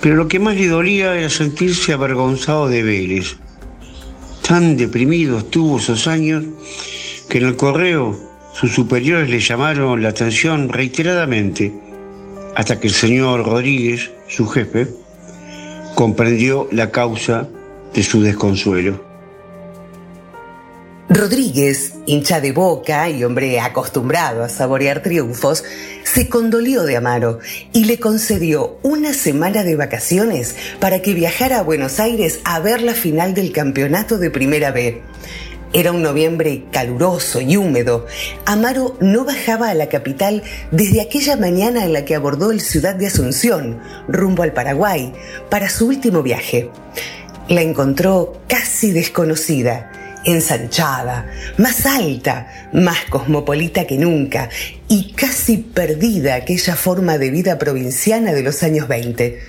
Pero 0.00 0.16
lo 0.16 0.28
que 0.28 0.38
más 0.38 0.56
le 0.56 0.68
dolía 0.68 1.16
era 1.16 1.30
sentirse 1.30 1.92
avergonzado 1.92 2.68
de 2.68 2.82
Vélez. 2.82 3.36
Tan 4.46 4.76
deprimido 4.76 5.38
estuvo 5.38 5.78
esos 5.78 6.06
años 6.06 6.44
que 7.28 7.38
en 7.38 7.46
el 7.46 7.56
correo 7.56 8.18
sus 8.52 8.72
superiores 8.72 9.28
le 9.30 9.40
llamaron 9.40 10.02
la 10.02 10.10
atención 10.10 10.68
reiteradamente 10.68 11.72
hasta 12.54 12.78
que 12.78 12.86
el 12.86 12.94
señor 12.94 13.44
Rodríguez, 13.44 14.10
su 14.28 14.46
jefe, 14.46 14.88
comprendió 15.94 16.68
la 16.70 16.90
causa 16.90 17.48
de 17.94 18.02
su 18.02 18.22
desconsuelo. 18.22 19.14
Rodríguez, 21.08 21.94
hincha 22.06 22.40
de 22.40 22.52
boca 22.52 23.10
y 23.10 23.24
hombre 23.24 23.60
acostumbrado 23.60 24.42
a 24.42 24.48
saborear 24.48 25.02
triunfos, 25.02 25.62
se 26.02 26.28
condolió 26.28 26.84
de 26.84 26.96
Amaro 26.96 27.40
y 27.72 27.84
le 27.84 28.00
concedió 28.00 28.78
una 28.82 29.12
semana 29.12 29.64
de 29.64 29.76
vacaciones 29.76 30.56
para 30.80 31.02
que 31.02 31.12
viajara 31.12 31.58
a 31.58 31.62
Buenos 31.62 32.00
Aires 32.00 32.40
a 32.44 32.58
ver 32.58 32.80
la 32.82 32.94
final 32.94 33.34
del 33.34 33.52
campeonato 33.52 34.18
de 34.18 34.30
Primera 34.30 34.72
B. 34.72 35.02
Era 35.76 35.90
un 35.90 36.02
noviembre 36.02 36.66
caluroso 36.70 37.40
y 37.40 37.56
húmedo. 37.56 38.06
Amaro 38.46 38.96
no 39.00 39.24
bajaba 39.24 39.70
a 39.70 39.74
la 39.74 39.88
capital 39.88 40.44
desde 40.70 41.00
aquella 41.00 41.36
mañana 41.36 41.84
en 41.84 41.92
la 41.92 42.04
que 42.04 42.14
abordó 42.14 42.52
el 42.52 42.60
ciudad 42.60 42.94
de 42.94 43.08
Asunción, 43.08 43.80
rumbo 44.06 44.44
al 44.44 44.52
Paraguay, 44.52 45.12
para 45.50 45.68
su 45.68 45.88
último 45.88 46.22
viaje. 46.22 46.70
La 47.48 47.62
encontró 47.62 48.40
casi 48.46 48.92
desconocida 48.92 49.90
ensanchada, 50.24 51.26
más 51.58 51.84
alta, 51.86 52.70
más 52.72 53.04
cosmopolita 53.10 53.84
que 53.84 53.98
nunca 53.98 54.48
y 54.88 55.12
casi 55.12 55.58
perdida 55.58 56.36
aquella 56.36 56.76
forma 56.76 57.18
de 57.18 57.30
vida 57.30 57.58
provinciana 57.58 58.32
de 58.32 58.42
los 58.42 58.62
años 58.62 58.86
20. 58.88 59.40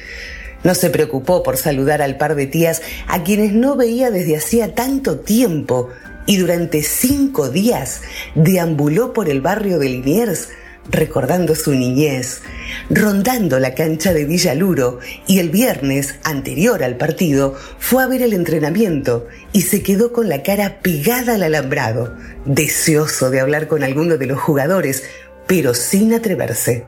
No 0.64 0.74
se 0.74 0.90
preocupó 0.90 1.44
por 1.44 1.58
saludar 1.58 2.02
al 2.02 2.18
par 2.18 2.34
de 2.36 2.48
tías 2.48 2.82
a 3.08 3.24
quienes 3.24 3.54
no 3.54 3.76
veía 3.76 4.10
desde 4.10 4.36
hacía 4.36 4.74
tanto 4.74 5.20
tiempo 5.20 5.92
y 6.26 6.38
durante 6.38 6.84
cinco 6.84 7.50
días 7.50 8.02
deambuló 8.36 9.14
por 9.14 9.30
el 9.30 9.42
barrio 9.42 9.80
de 9.80 9.90
Liniers 9.90 10.50
recordando 10.90 11.56
su 11.56 11.74
niñez, 11.74 12.42
rondando 12.90 13.60
la 13.60 13.74
cancha 13.74 14.14
de 14.14 14.26
Villaluro 14.26 15.00
y 15.28 15.40
el 15.40 15.50
viernes 15.50 16.16
anterior 16.24 16.84
al 16.84 16.98
partido 16.98 17.56
fue 17.80 18.04
a 18.04 18.08
ver 18.08 18.22
el 18.22 18.34
entrenamiento 18.34 19.28
y 19.52 19.62
se 19.62 19.82
quedó 19.82 20.14
con 20.14 20.30
la 20.30 20.44
cara 20.44 20.80
pegada 20.82 21.36
al 21.36 21.44
alambrado, 21.44 22.16
deseoso 22.46 23.30
de 23.30 23.40
hablar 23.40 23.68
con 23.68 23.84
alguno 23.84 24.18
de 24.18 24.28
los 24.28 24.40
jugadores, 24.40 25.04
pero 25.48 25.74
sin 25.74 26.14
atreverse. 26.14 26.86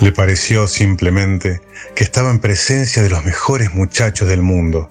Le 0.00 0.10
pareció 0.10 0.66
simplemente 0.66 1.60
que 1.94 2.02
estaba 2.02 2.30
en 2.30 2.40
presencia 2.40 3.02
de 3.02 3.10
los 3.10 3.24
mejores 3.24 3.72
muchachos 3.72 4.28
del 4.28 4.42
mundo 4.42 4.90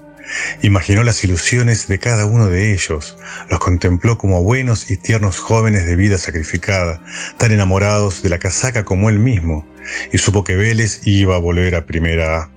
Imaginó 0.62 1.04
las 1.04 1.24
ilusiones 1.24 1.88
de 1.88 2.00
cada 2.00 2.26
uno 2.26 2.48
de 2.48 2.74
ellos, 2.74 3.18
los 3.50 3.60
contempló 3.60 4.18
como 4.18 4.44
buenos 4.44 4.90
y 4.90 4.98
tiernos 4.98 5.40
jóvenes 5.40 5.86
de 5.86 5.96
vida 5.96 6.18
sacrificada, 6.18 7.02
tan 7.38 7.52
enamorados 7.52 8.24
de 8.24 8.30
la 8.30 8.40
casaca 8.40 8.84
como 8.86 9.10
él 9.10 9.20
mismo, 9.20 9.68
y 10.12 10.18
supo 10.18 10.44
que 10.44 10.56
Vélez 10.56 11.02
iba 11.06 11.36
a 11.36 11.40
volver 11.40 11.76
a 11.76 11.86
Primera 11.86 12.38
A. 12.38 12.50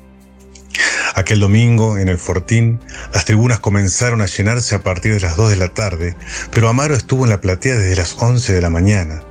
Aquel 1.15 1.41
domingo, 1.41 1.99
en 1.99 2.09
el 2.09 2.19
Fortín, 2.19 2.81
las 3.15 3.25
tribunas 3.25 3.61
comenzaron 3.61 4.21
a 4.21 4.27
llenarse 4.27 4.75
a 4.75 4.83
partir 4.83 5.15
de 5.15 5.21
las 5.21 5.37
2 5.37 5.51
de 5.51 5.57
la 5.57 5.69
tarde, 5.69 6.15
pero 6.53 6.69
Amaro 6.69 6.95
estuvo 6.95 7.25
en 7.25 7.31
la 7.31 7.41
platea 7.41 7.77
desde 7.77 7.97
las 7.97 8.17
11 8.19 8.53
de 8.53 8.61
la 8.61 8.71
mañana. 8.71 9.23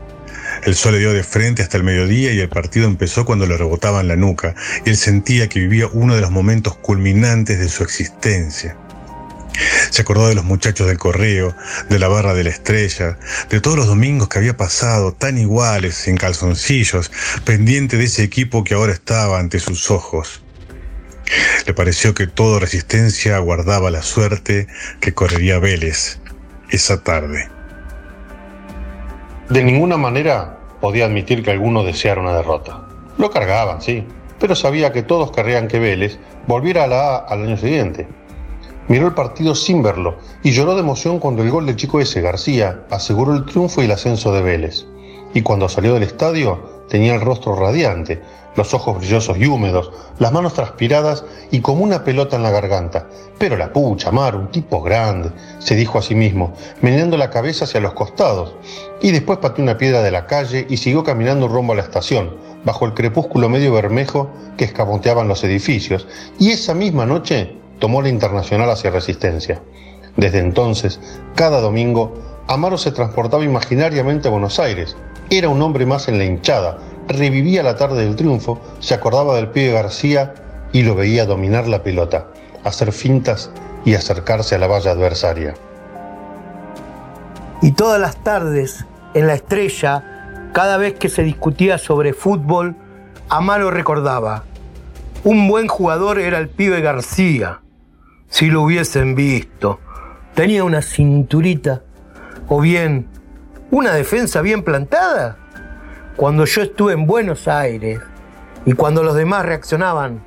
El 0.65 0.75
sol 0.75 0.93
le 0.93 0.99
dio 0.99 1.13
de 1.13 1.23
frente 1.23 1.61
hasta 1.61 1.77
el 1.77 1.83
mediodía 1.83 2.33
y 2.33 2.39
el 2.39 2.49
partido 2.49 2.87
empezó 2.87 3.23
cuando 3.23 3.45
le 3.45 3.55
rebotaba 3.55 4.01
en 4.01 4.07
la 4.07 4.15
nuca 4.15 4.55
y 4.83 4.89
él 4.89 4.97
sentía 4.97 5.47
que 5.47 5.59
vivía 5.59 5.87
uno 5.93 6.15
de 6.15 6.21
los 6.21 6.31
momentos 6.31 6.75
culminantes 6.75 7.59
de 7.59 7.69
su 7.69 7.83
existencia. 7.83 8.75
Se 9.91 10.01
acordó 10.01 10.27
de 10.27 10.33
los 10.33 10.43
muchachos 10.43 10.87
del 10.87 10.97
correo, 10.97 11.55
de 11.87 11.99
la 11.99 12.07
barra 12.07 12.33
de 12.33 12.43
la 12.43 12.49
estrella, 12.49 13.19
de 13.49 13.61
todos 13.61 13.77
los 13.77 13.85
domingos 13.85 14.27
que 14.27 14.39
había 14.39 14.57
pasado 14.57 15.13
tan 15.13 15.37
iguales, 15.37 16.07
en 16.07 16.17
calzoncillos, 16.17 17.11
pendiente 17.45 17.97
de 17.97 18.05
ese 18.05 18.23
equipo 18.23 18.63
que 18.63 18.73
ahora 18.73 18.91
estaba 18.91 19.39
ante 19.39 19.59
sus 19.59 19.91
ojos. 19.91 20.41
Le 21.67 21.73
pareció 21.75 22.15
que 22.15 22.25
toda 22.25 22.59
resistencia 22.59 23.35
aguardaba 23.35 23.91
la 23.91 24.01
suerte 24.01 24.67
que 24.99 25.13
correría 25.13 25.59
Vélez 25.59 26.19
esa 26.71 27.03
tarde. 27.03 27.54
De 29.49 29.63
ninguna 29.63 29.95
manera 29.95 30.57
podía 30.81 31.05
admitir 31.05 31.43
que 31.43 31.51
alguno 31.51 31.83
deseara 31.83 32.19
una 32.19 32.35
derrota. 32.35 32.81
Lo 33.19 33.29
cargaban, 33.29 33.79
sí, 33.79 34.03
pero 34.39 34.55
sabía 34.55 34.91
que 34.91 35.03
todos 35.03 35.31
querrían 35.31 35.67
que 35.67 35.77
Vélez 35.77 36.17
volviera 36.47 36.85
a 36.85 36.87
la 36.87 37.15
A 37.15 37.17
al 37.19 37.43
año 37.43 37.55
siguiente. 37.55 38.07
Miró 38.87 39.05
el 39.05 39.13
partido 39.13 39.53
sin 39.53 39.83
verlo 39.83 40.15
y 40.41 40.51
lloró 40.51 40.73
de 40.73 40.81
emoción 40.81 41.19
cuando 41.19 41.43
el 41.43 41.51
gol 41.51 41.67
del 41.67 41.75
chico 41.75 41.99
ese, 41.99 42.21
García, 42.21 42.81
aseguró 42.89 43.33
el 43.33 43.45
triunfo 43.45 43.83
y 43.83 43.85
el 43.85 43.91
ascenso 43.91 44.33
de 44.33 44.41
Vélez. 44.41 44.87
Y 45.35 45.41
cuando 45.41 45.67
salió 45.67 45.93
del 45.93 46.03
estadio 46.03 46.85
tenía 46.89 47.13
el 47.13 47.19
rostro 47.19 47.55
radiante, 47.57 48.21
los 48.55 48.73
ojos 48.73 48.99
brillosos 48.99 49.37
y 49.37 49.47
húmedos, 49.47 49.91
las 50.17 50.31
manos 50.31 50.53
transpiradas 50.53 51.25
y 51.51 51.59
como 51.59 51.83
una 51.83 52.05
pelota 52.05 52.37
en 52.37 52.43
la 52.43 52.51
garganta. 52.51 53.09
Pero 53.37 53.57
la 53.57 53.73
pucha, 53.73 54.11
Mar, 54.11 54.37
un 54.37 54.49
tipo 54.49 54.81
grande, 54.81 55.31
se 55.59 55.75
dijo 55.75 55.99
a 55.99 56.01
sí 56.01 56.15
mismo, 56.15 56.53
meneando 56.81 57.17
la 57.17 57.31
cabeza 57.31 57.65
hacia 57.65 57.81
los 57.81 57.91
costados. 57.91 58.55
Y 59.01 59.11
después 59.11 59.39
pateó 59.39 59.61
una 59.61 59.77
piedra 59.77 60.01
de 60.01 60.11
la 60.11 60.25
calle 60.25 60.65
y 60.69 60.77
siguió 60.77 61.03
caminando 61.03 61.49
rumbo 61.49 61.73
a 61.73 61.75
la 61.75 61.81
estación, 61.81 62.37
bajo 62.63 62.85
el 62.85 62.93
crepúsculo 62.93 63.49
medio 63.49 63.73
bermejo 63.73 64.29
que 64.55 64.63
escamoteaban 64.63 65.27
los 65.27 65.43
edificios. 65.43 66.07
Y 66.39 66.51
esa 66.51 66.73
misma 66.73 67.05
noche 67.05 67.57
tomó 67.79 68.01
la 68.01 68.07
internacional 68.07 68.69
hacia 68.69 68.89
Resistencia. 68.89 69.61
Desde 70.15 70.39
entonces, 70.39 71.01
cada 71.35 71.59
domingo, 71.59 72.13
Amaro 72.47 72.77
se 72.77 72.93
transportaba 72.93 73.43
imaginariamente 73.43 74.29
a 74.29 74.31
Buenos 74.31 74.59
Aires. 74.59 74.95
Era 75.29 75.49
un 75.49 75.61
hombre 75.61 75.85
más 75.85 76.07
en 76.07 76.17
la 76.17 76.25
hinchada, 76.25 76.77
revivía 77.07 77.63
la 77.63 77.75
tarde 77.75 78.05
del 78.05 78.15
triunfo, 78.15 78.61
se 78.79 78.93
acordaba 78.93 79.35
del 79.35 79.49
pibe 79.49 79.71
García 79.71 80.33
y 80.71 80.83
lo 80.83 80.95
veía 80.95 81.25
dominar 81.25 81.67
la 81.67 81.83
pelota, 81.83 82.27
hacer 82.63 82.91
fintas 82.91 83.49
y 83.85 83.95
acercarse 83.95 84.55
a 84.55 84.59
la 84.59 84.67
valla 84.67 84.91
adversaria. 84.91 85.55
Y 87.61 87.71
todas 87.71 87.99
las 87.99 88.17
tardes, 88.17 88.85
en 89.13 89.27
la 89.27 89.33
estrella, 89.33 90.51
cada 90.53 90.77
vez 90.77 90.93
que 90.93 91.09
se 91.09 91.23
discutía 91.23 91.77
sobre 91.77 92.13
fútbol, 92.13 92.75
Amaro 93.29 93.71
recordaba, 93.71 94.43
un 95.23 95.47
buen 95.47 95.67
jugador 95.67 96.19
era 96.19 96.37
el 96.37 96.49
pibe 96.49 96.81
García, 96.81 97.61
si 98.29 98.47
lo 98.47 98.61
hubiesen 98.61 99.15
visto. 99.15 99.79
Tenía 100.35 100.63
una 100.63 100.81
cinturita, 100.81 101.81
o 102.47 102.61
bien, 102.61 103.07
una 103.71 103.93
defensa 103.93 104.41
bien 104.41 104.63
plantada 104.63 105.37
cuando 106.15 106.45
yo 106.45 106.61
estuve 106.61 106.93
en 106.93 107.05
Buenos 107.05 107.47
Aires 107.47 107.99
y 108.65 108.73
cuando 108.73 109.03
los 109.03 109.15
demás 109.15 109.45
reaccionaban, 109.45 110.23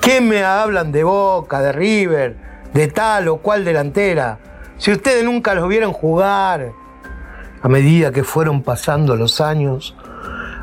¿qué 0.00 0.20
me 0.20 0.44
hablan 0.44 0.92
de 0.92 1.04
Boca, 1.04 1.60
de 1.60 1.72
River, 1.72 2.36
de 2.72 2.88
tal 2.88 3.28
o 3.28 3.38
cual 3.38 3.64
delantera? 3.64 4.38
Si 4.76 4.92
ustedes 4.92 5.24
nunca 5.24 5.54
los 5.54 5.68
vieron 5.68 5.92
jugar. 5.92 6.72
A 7.62 7.68
medida 7.68 8.12
que 8.12 8.24
fueron 8.24 8.62
pasando 8.62 9.16
los 9.16 9.40
años, 9.40 9.96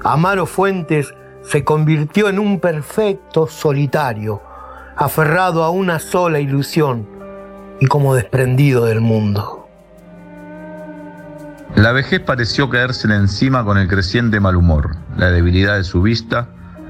Amaro 0.04 0.46
Fuentes 0.46 1.16
se 1.42 1.64
convirtió 1.64 2.30
en 2.30 2.38
un 2.38 2.60
perfecto 2.60 3.48
solitario, 3.48 4.42
aferrado 4.96 5.64
a 5.64 5.72
una 5.72 5.98
sola 5.98 6.40
ilusión 6.40 7.08
y 7.80 7.88
como 7.88 8.14
desprendido 8.14 8.86
del 8.86 9.02
mundo. 9.02 9.61
La 11.76 11.94
vejez 11.94 12.20
pareció 12.20 12.70
caérsele 12.70 13.16
encima 13.16 13.64
con 13.64 13.78
el 13.78 13.88
creciente 13.88 14.40
mal 14.40 14.56
humor, 14.56 14.98
la 15.18 15.32
debilidad 15.32 15.78
de 15.78 15.84
su 15.84 16.02
vista, 16.02 16.48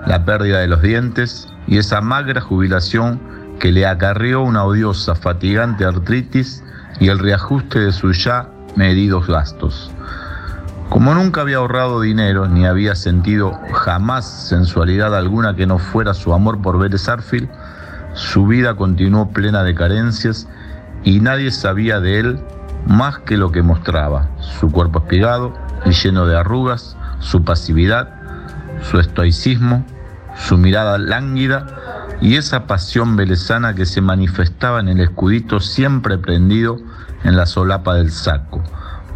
la 0.08 0.26
pérdida 0.26 0.60
de 0.60 0.68
los 0.68 0.82
dientes 0.82 1.48
y 1.68 1.78
esa 1.78 2.02
magra 2.02 2.42
jubilación 2.42 3.20
que 3.60 3.72
le 3.72 3.86
acarrió 3.86 4.42
una 4.42 4.64
odiosa, 4.66 5.14
fatigante 5.14 5.86
artritis 5.86 6.64
y 7.00 7.10
el 7.10 7.20
reajuste 7.20 7.80
de 7.80 7.92
sus 7.92 8.24
ya 8.24 8.50
medidos 8.76 9.28
gastos. 9.28 9.92
Como 10.90 11.14
nunca 11.14 11.42
había 11.42 11.58
ahorrado 11.58 12.02
dinero 12.02 12.48
ni 12.48 12.66
había 12.66 12.96
sentido 12.96 13.58
jamás 13.72 14.26
sensualidad 14.50 15.16
alguna 15.16 15.56
que 15.56 15.68
no 15.68 15.78
fuera 15.78 16.14
su 16.16 16.34
amor 16.34 16.62
por 16.62 16.80
Vélez 16.80 17.08
Arfield, 17.08 17.50
su 18.14 18.48
vida 18.48 18.76
continuó 18.76 19.30
plena 19.30 19.64
de 19.64 19.76
carencias 19.76 20.48
y 21.04 21.20
nadie 21.20 21.52
sabía 21.52 22.00
de 22.00 22.20
él 22.20 22.40
más 22.88 23.20
que 23.20 23.38
lo 23.38 23.52
que 23.52 23.62
mostraba, 23.62 24.30
su 24.40 24.72
cuerpo 24.72 25.00
espigado 25.00 25.54
y 25.86 25.92
lleno 25.92 26.26
de 26.26 26.38
arrugas, 26.38 26.98
su 27.20 27.44
pasividad, 27.44 28.10
su 28.82 29.00
estoicismo, 29.00 29.86
su 30.36 30.58
mirada 30.58 30.98
lánguida 30.98 31.68
y 32.22 32.36
esa 32.36 32.68
pasión 32.68 33.16
velezana 33.16 33.74
que 33.74 33.86
se 33.86 34.02
manifestaba 34.02 34.80
en 34.80 34.90
el 34.90 35.00
escudito 35.00 35.60
siempre 35.60 36.18
prendido 36.18 36.78
en 37.24 37.36
la 37.36 37.46
solapa 37.46 37.96
del 37.96 38.12
saco, 38.12 38.64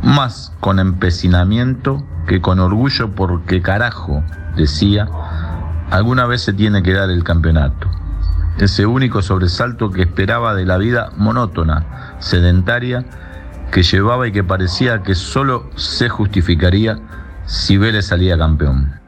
más 0.01 0.53
con 0.59 0.79
empecinamiento 0.79 2.03
que 2.27 2.41
con 2.41 2.59
orgullo 2.59 3.11
porque 3.11 3.61
carajo, 3.61 4.23
decía, 4.55 5.07
alguna 5.91 6.25
vez 6.25 6.41
se 6.41 6.53
tiene 6.53 6.83
que 6.83 6.93
dar 6.93 7.09
el 7.09 7.23
campeonato. 7.23 7.89
Ese 8.57 8.85
único 8.85 9.21
sobresalto 9.21 9.91
que 9.91 10.03
esperaba 10.03 10.55
de 10.55 10.65
la 10.65 10.77
vida 10.77 11.11
monótona, 11.17 12.15
sedentaria, 12.19 13.05
que 13.71 13.83
llevaba 13.83 14.27
y 14.27 14.31
que 14.31 14.43
parecía 14.43 15.03
que 15.03 15.15
solo 15.15 15.69
se 15.75 16.09
justificaría 16.09 16.99
si 17.45 17.77
Vélez 17.77 18.07
salía 18.07 18.37
campeón. 18.37 18.99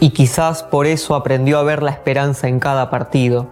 Y 0.00 0.10
quizás 0.10 0.62
por 0.62 0.86
eso 0.86 1.14
aprendió 1.14 1.58
a 1.58 1.62
ver 1.62 1.82
la 1.82 1.90
esperanza 1.90 2.48
en 2.48 2.60
cada 2.60 2.90
partido, 2.90 3.48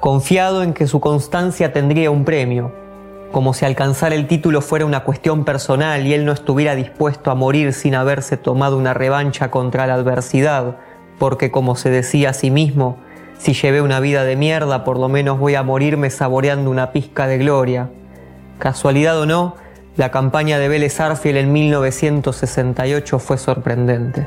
confiado 0.00 0.62
en 0.62 0.74
que 0.74 0.86
su 0.86 1.00
constancia 1.00 1.72
tendría 1.72 2.10
un 2.10 2.24
premio, 2.24 2.72
como 3.30 3.52
si 3.52 3.64
alcanzar 3.64 4.12
el 4.12 4.26
título 4.26 4.60
fuera 4.60 4.86
una 4.86 5.04
cuestión 5.04 5.44
personal 5.44 6.06
y 6.06 6.14
él 6.14 6.24
no 6.24 6.32
estuviera 6.32 6.74
dispuesto 6.74 7.30
a 7.30 7.34
morir 7.34 7.72
sin 7.72 7.94
haberse 7.94 8.36
tomado 8.36 8.76
una 8.76 8.94
revancha 8.94 9.50
contra 9.50 9.86
la 9.86 9.94
adversidad, 9.94 10.76
porque 11.18 11.50
como 11.50 11.74
se 11.74 11.90
decía 11.90 12.30
a 12.30 12.32
sí 12.32 12.50
mismo, 12.50 12.98
si 13.38 13.52
llevé 13.52 13.82
una 13.82 13.98
vida 14.00 14.24
de 14.24 14.36
mierda, 14.36 14.84
por 14.84 14.98
lo 14.98 15.08
menos 15.08 15.38
voy 15.38 15.54
a 15.54 15.62
morirme 15.62 16.10
saboreando 16.10 16.70
una 16.70 16.92
pizca 16.92 17.26
de 17.26 17.38
gloria. 17.38 17.90
Casualidad 18.58 19.18
o 19.20 19.26
no, 19.26 19.56
la 19.96 20.10
campaña 20.10 20.58
de 20.58 20.68
Vélez 20.68 21.00
Arfiel 21.00 21.36
en 21.36 21.52
1968 21.52 23.18
fue 23.18 23.38
sorprendente. 23.38 24.26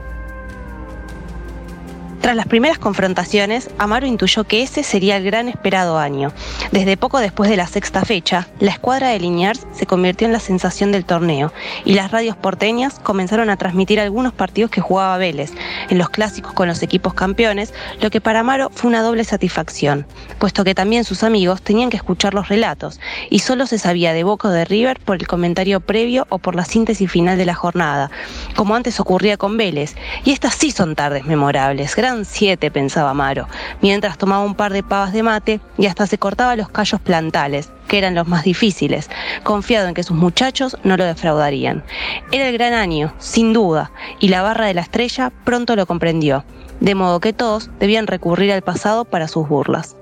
Tras 2.27 2.35
las 2.35 2.47
primeras 2.47 2.77
confrontaciones, 2.77 3.69
Amaro 3.77 4.05
intuyó 4.05 4.43
que 4.43 4.61
ese 4.61 4.83
sería 4.83 5.15
el 5.15 5.23
gran 5.23 5.47
esperado 5.47 5.97
año. 5.97 6.33
Desde 6.73 6.97
poco 6.97 7.19
después 7.19 7.49
de 7.49 7.55
la 7.55 7.67
sexta 7.67 8.03
fecha, 8.03 8.49
la 8.59 8.71
escuadra 8.71 9.07
de 9.11 9.19
Liniers 9.21 9.65
se 9.71 9.85
convirtió 9.85 10.27
en 10.27 10.33
la 10.33 10.41
sensación 10.41 10.91
del 10.91 11.05
torneo 11.05 11.53
y 11.85 11.93
las 11.93 12.11
radios 12.11 12.35
porteñas 12.35 12.99
comenzaron 12.99 13.49
a 13.49 13.55
transmitir 13.55 14.01
algunos 14.01 14.33
partidos 14.33 14.71
que 14.71 14.81
jugaba 14.81 15.17
Vélez, 15.17 15.53
en 15.89 15.97
los 15.97 16.09
clásicos 16.09 16.51
con 16.51 16.67
los 16.67 16.83
equipos 16.83 17.13
campeones, 17.13 17.73
lo 18.01 18.09
que 18.09 18.19
para 18.19 18.41
Amaro 18.41 18.71
fue 18.73 18.89
una 18.89 19.03
doble 19.03 19.23
satisfacción, 19.23 20.05
puesto 20.37 20.65
que 20.65 20.75
también 20.75 21.05
sus 21.05 21.23
amigos 21.23 21.61
tenían 21.61 21.89
que 21.89 21.95
escuchar 21.95 22.33
los 22.33 22.49
relatos 22.49 22.99
y 23.29 23.39
solo 23.39 23.67
se 23.67 23.79
sabía 23.79 24.11
de 24.11 24.25
Boca 24.25 24.49
de 24.49 24.65
River 24.65 24.99
por 24.99 25.15
el 25.15 25.27
comentario 25.27 25.79
previo 25.79 26.27
o 26.27 26.39
por 26.39 26.55
la 26.55 26.65
síntesis 26.65 27.09
final 27.09 27.37
de 27.37 27.45
la 27.45 27.55
jornada, 27.55 28.11
como 28.57 28.75
antes 28.75 28.99
ocurría 28.99 29.37
con 29.37 29.55
Vélez, 29.55 29.95
y 30.25 30.31
estas 30.31 30.55
sí 30.55 30.71
son 30.71 30.93
tardes 30.93 31.23
memorables, 31.23 31.95
gran 31.95 32.16
siete, 32.25 32.71
pensaba 32.71 33.11
Amaro, 33.11 33.47
mientras 33.81 34.17
tomaba 34.17 34.43
un 34.43 34.55
par 34.55 34.73
de 34.73 34.83
pavas 34.83 35.13
de 35.13 35.23
mate 35.23 35.59
y 35.77 35.85
hasta 35.85 36.07
se 36.07 36.17
cortaba 36.17 36.55
los 36.55 36.69
callos 36.69 37.01
plantales, 37.01 37.71
que 37.87 37.97
eran 37.97 38.15
los 38.15 38.27
más 38.27 38.43
difíciles, 38.43 39.09
confiado 39.43 39.87
en 39.87 39.93
que 39.93 40.03
sus 40.03 40.17
muchachos 40.17 40.77
no 40.83 40.97
lo 40.97 41.05
defraudarían. 41.05 41.83
Era 42.31 42.49
el 42.49 42.57
gran 42.57 42.73
año, 42.73 43.13
sin 43.17 43.53
duda, 43.53 43.91
y 44.19 44.29
la 44.29 44.41
barra 44.41 44.67
de 44.67 44.73
la 44.73 44.81
estrella 44.81 45.31
pronto 45.43 45.75
lo 45.75 45.85
comprendió, 45.85 46.43
de 46.79 46.95
modo 46.95 47.19
que 47.19 47.33
todos 47.33 47.69
debían 47.79 48.07
recurrir 48.07 48.51
al 48.51 48.61
pasado 48.61 49.05
para 49.05 49.27
sus 49.27 49.47
burlas. 49.47 49.95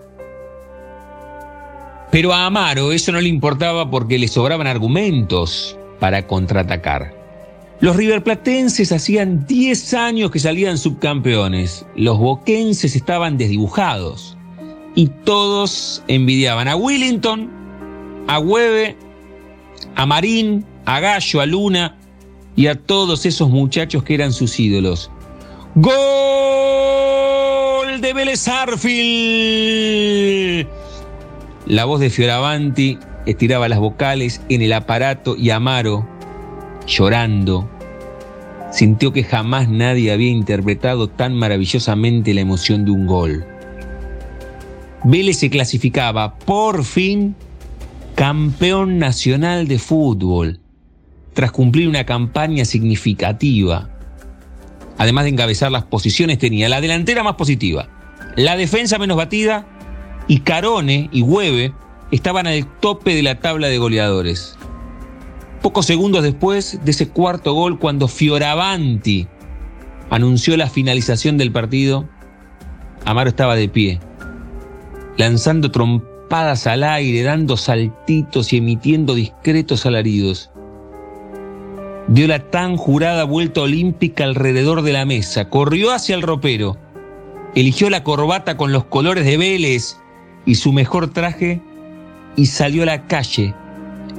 Pero 2.11 2.33
a 2.33 2.45
Amaro 2.45 2.91
eso 2.91 3.11
no 3.11 3.19
le 3.19 3.27
importaba 3.27 3.89
porque 3.89 4.17
le 4.17 4.27
sobraban 4.27 4.67
argumentos 4.67 5.77
para 5.99 6.27
contraatacar. 6.27 7.24
Los 7.81 7.95
riverplatenses 7.95 8.91
hacían 8.91 9.45
10 9.45 9.93
años 9.93 10.31
que 10.31 10.39
salían 10.39 10.77
subcampeones. 10.77 11.85
Los 11.95 12.17
boquenses 12.17 12.95
estaban 12.95 13.37
desdibujados. 13.37 14.37
Y 14.95 15.07
todos 15.25 16.01
envidiaban 16.07 16.69
a 16.69 16.75
Willington, 16.77 17.49
a 18.27 18.39
Hueve, 18.39 18.95
a 19.95 20.05
Marín, 20.05 20.65
a 20.85 21.01
Gallo, 21.01 21.41
a 21.41 21.45
Luna 21.45 21.97
y 22.55 22.67
a 22.67 22.75
todos 22.75 23.25
esos 23.25 23.49
muchachos 23.49 24.03
que 24.03 24.13
eran 24.13 24.31
sus 24.31 24.57
ídolos. 24.59 25.11
¡Gol 25.75 25.95
de 27.99 28.13
Vélez! 28.13 28.47
La 31.65 31.83
voz 31.83 31.99
de 31.99 32.09
Fioravanti 32.09 32.97
estiraba 33.25 33.67
las 33.67 33.79
vocales 33.79 34.39
en 34.47 34.61
el 34.61 34.71
aparato 34.71 35.35
y 35.35 35.49
Amaro, 35.49 36.07
llorando, 36.87 37.69
sintió 38.71 39.13
que 39.13 39.23
jamás 39.23 39.69
nadie 39.69 40.11
había 40.11 40.29
interpretado 40.29 41.07
tan 41.07 41.33
maravillosamente 41.33 42.33
la 42.33 42.41
emoción 42.41 42.85
de 42.85 42.91
un 42.91 43.07
gol. 43.07 43.45
Vélez 45.03 45.37
se 45.37 45.49
clasificaba 45.49 46.35
por 46.35 46.83
fin 46.83 47.35
campeón 48.15 48.97
nacional 48.97 49.67
de 49.67 49.77
fútbol, 49.77 50.59
tras 51.33 51.51
cumplir 51.51 51.87
una 51.87 52.05
campaña 52.05 52.65
significativa. 52.65 53.89
Además 54.97 55.25
de 55.25 55.31
encabezar 55.31 55.71
las 55.71 55.83
posiciones, 55.83 56.37
tenía 56.37 56.69
la 56.69 56.81
delantera 56.81 57.23
más 57.23 57.35
positiva, 57.35 57.89
la 58.35 58.57
defensa 58.57 58.97
menos 58.97 59.17
batida 59.17 59.67
y 60.27 60.39
Carone 60.39 61.09
y 61.11 61.21
Hueve 61.21 61.73
estaban 62.11 62.47
al 62.47 62.65
tope 62.79 63.15
de 63.15 63.23
la 63.23 63.39
tabla 63.39 63.67
de 63.67 63.77
goleadores. 63.77 64.54
Pocos 65.65 65.87
segundos 65.87 66.21
después 66.21 66.79
de 66.85 66.91
ese 66.91 67.09
cuarto 67.09 67.55
gol, 67.55 67.79
cuando 67.79 68.07
Fioravanti 68.07 69.27
anunció 70.11 70.55
la 70.57 70.69
finalización 70.69 71.39
del 71.39 71.51
partido, 71.51 72.07
Amaro 73.03 73.31
estaba 73.31 73.55
de 73.55 73.67
pie, 73.67 73.99
lanzando 75.17 75.71
trompadas 75.71 76.67
al 76.67 76.83
aire, 76.83 77.23
dando 77.23 77.57
saltitos 77.57 78.53
y 78.53 78.57
emitiendo 78.57 79.15
discretos 79.15 79.87
alaridos. 79.87 80.51
Dio 82.09 82.27
la 82.27 82.51
tan 82.51 82.77
jurada 82.77 83.23
vuelta 83.23 83.61
olímpica 83.61 84.23
alrededor 84.23 84.83
de 84.83 84.93
la 84.93 85.05
mesa, 85.05 85.49
corrió 85.49 85.93
hacia 85.93 86.13
el 86.13 86.21
ropero, 86.21 86.77
eligió 87.55 87.89
la 87.89 88.03
corbata 88.03 88.55
con 88.55 88.71
los 88.71 88.83
colores 88.85 89.25
de 89.25 89.37
Vélez 89.37 89.97
y 90.45 90.53
su 90.53 90.71
mejor 90.71 91.11
traje 91.11 91.59
y 92.35 92.45
salió 92.45 92.83
a 92.83 92.85
la 92.85 93.07
calle 93.07 93.55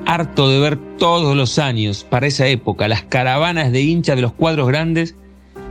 harto 0.07 0.49
de 0.49 0.61
ver 0.61 0.79
todos 0.99 1.37
los 1.37 1.59
años, 1.59 2.07
para 2.09 2.29
esa 2.29 2.47
época, 2.47 2.88
las 2.88 3.03
caravanas 3.03 3.73
de 3.73 3.83
hinchas 3.83 4.16
de 4.16 4.23
los 4.23 4.33
cuadros 4.33 4.69
grandes 4.69 5.16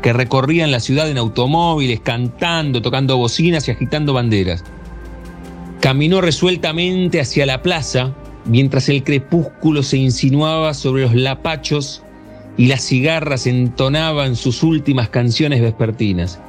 que 0.03 0.13
recorrían 0.13 0.71
la 0.71 0.81
ciudad 0.81 1.09
en 1.09 1.17
automóviles, 1.17 2.01
cantando, 2.01 2.81
tocando 2.81 3.17
bocinas 3.17 3.67
y 3.67 3.71
agitando 3.71 4.13
banderas. 4.13 4.63
Caminó 5.79 6.21
resueltamente 6.21 7.19
hacia 7.19 7.45
la 7.45 7.61
plaza, 7.61 8.13
mientras 8.45 8.89
el 8.89 9.03
crepúsculo 9.03 9.81
se 9.81 9.97
insinuaba 9.97 10.73
sobre 10.73 11.03
los 11.03 11.15
lapachos 11.15 12.03
y 12.57 12.67
las 12.67 12.83
cigarras 12.83 13.47
entonaban 13.47 14.35
sus 14.35 14.63
últimas 14.63 15.09
canciones 15.09 15.61
vespertinas. 15.61 16.39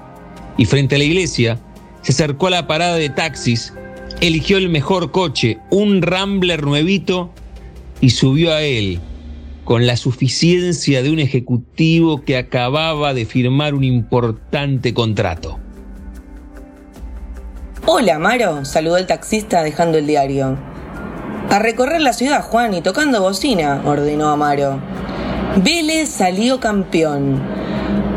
Y 0.59 0.65
frente 0.67 0.97
a 0.97 0.99
la 0.99 1.05
iglesia, 1.05 1.59
se 2.03 2.13
acercó 2.13 2.49
a 2.49 2.51
la 2.51 2.67
parada 2.67 2.97
de 2.97 3.11
taxis, 3.11 3.73
eligió 4.21 4.59
el 4.59 4.69
mejor 4.69 5.13
coche, 5.13 5.59
un 5.71 6.03
Rambler 6.03 6.65
nuevito, 6.65 7.31
y 8.01 8.11
subió 8.11 8.53
a 8.53 8.63
él 8.63 9.01
con 9.65 9.87
la 9.87 9.97
suficiencia 9.97 11.03
de 11.03 11.11
un 11.11 11.19
ejecutivo 11.19 12.23
que 12.23 12.37
acababa 12.37 13.15
de 13.15 13.27
firmar 13.27 13.75
un 13.75 13.83
importante 13.83 14.95
contrato. 14.95 15.59
Hola, 17.85 18.19
Maro, 18.19 18.65
saludó 18.65 18.97
el 18.97 19.07
taxista 19.07 19.63
dejando 19.63 19.99
el 19.99 20.07
diario. 20.07 20.57
A 21.51 21.59
recorrer 21.59 22.01
la 22.01 22.13
ciudad, 22.13 22.43
Juan, 22.43 22.75
y 22.75 22.81
tocando 22.81 23.21
bocina, 23.21 23.83
ordenó 23.85 24.29
Amaro. 24.29 24.81
Vélez 25.63 26.09
salió 26.09 26.61
campeón. 26.61 27.41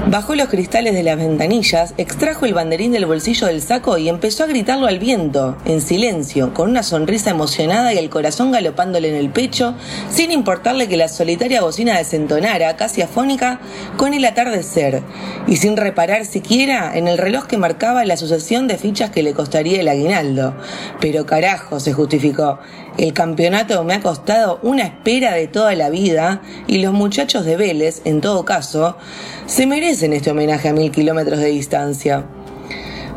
Bajó 0.10 0.34
los 0.34 0.50
cristales 0.50 0.96
de 0.96 1.04
las 1.04 1.18
ventanillas, 1.18 1.94
extrajo 1.98 2.48
el 2.48 2.56
banderín 2.56 2.94
del 2.94 3.06
bolsillo 3.06 3.46
del 3.46 3.62
saco 3.62 4.00
y 4.00 4.10
empezó 4.10 4.44
a 4.44 4.48
gritarlo 4.48 4.88
al 4.88 4.98
viento, 4.98 5.56
en 5.66 5.82
silencio, 5.82 6.52
con 6.56 6.72
una 6.72 6.82
sonrisa 6.82 7.30
emocionada 7.30 7.94
y 7.94 8.00
el 8.00 8.10
corazón 8.10 8.52
galopándole 8.52 9.10
en 9.10 9.14
el 9.14 9.30
pecho, 9.30 9.76
sin 10.10 10.32
importarle 10.32 10.88
que 10.88 10.98
la 10.98 11.10
solitaria 11.10 11.62
bocina 11.62 11.96
desentonara, 11.96 12.76
casi 12.76 13.04
afónica, 13.04 13.60
con 13.98 14.16
el 14.16 14.26
atardecer, 14.26 15.04
y 15.46 15.58
sin 15.58 15.78
reparar 15.78 16.26
siquiera 16.26 16.98
en 16.98 17.08
el 17.08 17.20
reloj 17.20 17.46
que 17.46 17.60
marcaba 17.60 18.04
la 18.04 18.18
sucesión 18.18 18.68
de 18.68 18.80
fichas 18.80 19.12
que 19.12 19.22
le 19.22 19.34
costaría 19.34 19.80
el 19.80 19.88
aguinaldo. 19.90 20.56
Pero 21.00 21.28
carajo, 21.28 21.80
se 21.80 21.94
justificó. 21.94 22.58
El 22.98 23.14
campeonato 23.14 23.84
me 23.84 23.94
ha 23.94 24.02
costado 24.02 24.60
una 24.62 24.84
espera 24.84 25.34
de 25.34 25.48
toda 25.48 25.74
la 25.76 25.90
vida 25.90 26.42
y 26.68 26.80
los 26.80 26.94
muchachos 26.94 27.46
de 27.46 27.56
Vélez, 27.56 28.02
en 28.06 28.22
todo 28.22 28.44
caso, 28.46 28.98
se 29.46 29.66
merecen 29.66 30.14
este 30.14 30.32
homenaje 30.32 30.70
a 30.70 30.74
mil 30.74 30.92
kilómetros 30.92 31.40
de 31.40 31.48
distancia. 31.48 32.26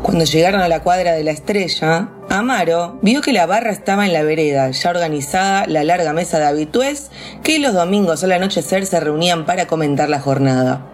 Cuando 0.01 0.25
llegaron 0.25 0.61
a 0.61 0.67
la 0.67 0.83
cuadra 0.83 1.13
de 1.13 1.23
la 1.23 1.31
estrella, 1.31 2.09
Amaro 2.29 2.99
vio 3.01 3.21
que 3.21 3.31
la 3.31 3.45
barra 3.45 3.71
estaba 3.71 4.05
en 4.05 4.13
la 4.13 4.23
vereda, 4.23 4.69
ya 4.71 4.89
organizada 4.89 5.65
la 5.67 5.83
larga 5.83 6.13
mesa 6.13 6.39
de 6.39 6.45
habitués 6.45 7.09
que 7.41 7.59
los 7.59 7.73
domingos 7.73 8.23
al 8.23 8.33
anochecer 8.33 8.85
se 8.85 8.99
reunían 8.99 9.45
para 9.45 9.67
comentar 9.67 10.09
la 10.09 10.19
jornada. 10.19 10.92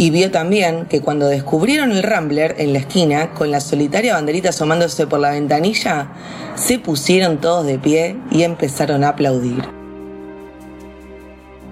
Y 0.00 0.08
vio 0.08 0.30
también 0.30 0.86
que 0.86 1.02
cuando 1.02 1.28
descubrieron 1.28 1.92
el 1.92 2.02
Rambler 2.02 2.54
en 2.56 2.72
la 2.72 2.78
esquina, 2.78 3.34
con 3.34 3.50
la 3.50 3.60
solitaria 3.60 4.14
banderita 4.14 4.48
asomándose 4.48 5.06
por 5.06 5.20
la 5.20 5.32
ventanilla, 5.32 6.08
se 6.54 6.78
pusieron 6.78 7.38
todos 7.38 7.66
de 7.66 7.78
pie 7.78 8.16
y 8.30 8.44
empezaron 8.44 9.04
a 9.04 9.10
aplaudir. 9.10 9.62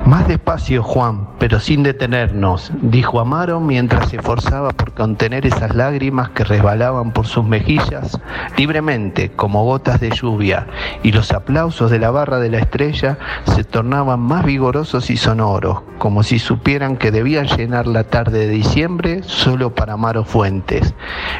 Más 0.08 0.26
despacio, 0.26 0.82
Juan, 0.82 1.28
pero 1.38 1.60
sin 1.60 1.82
detenernos, 1.82 2.72
dijo 2.80 3.20
Amaro 3.20 3.60
mientras 3.60 4.08
se 4.08 4.16
esforzaba 4.16 4.70
por 4.70 4.94
contener 4.94 5.44
esas 5.44 5.74
lágrimas 5.74 6.30
que 6.30 6.44
resbalaban 6.44 7.12
por 7.12 7.26
sus 7.26 7.44
mejillas 7.44 8.18
libremente 8.56 9.30
como 9.30 9.64
gotas 9.64 10.00
de 10.00 10.10
lluvia, 10.10 10.66
y 11.02 11.12
los 11.12 11.30
aplausos 11.32 11.90
de 11.90 11.98
la 11.98 12.10
barra 12.10 12.38
de 12.38 12.50
la 12.50 12.58
estrella 12.58 13.18
se 13.54 13.64
tornaban 13.64 14.20
más 14.20 14.44
vigorosos 14.44 15.10
y 15.10 15.16
sonoros, 15.16 15.82
como 15.98 16.22
si 16.22 16.38
supieran 16.38 16.96
que 16.96 17.10
debían 17.10 17.46
llenar 17.46 17.86
la 17.86 18.04
tarde 18.04 18.40
de 18.40 18.48
diciembre 18.48 19.22
solo 19.22 19.74
para 19.74 19.92
Amaro 19.92 20.24
Fuentes, 20.24 20.94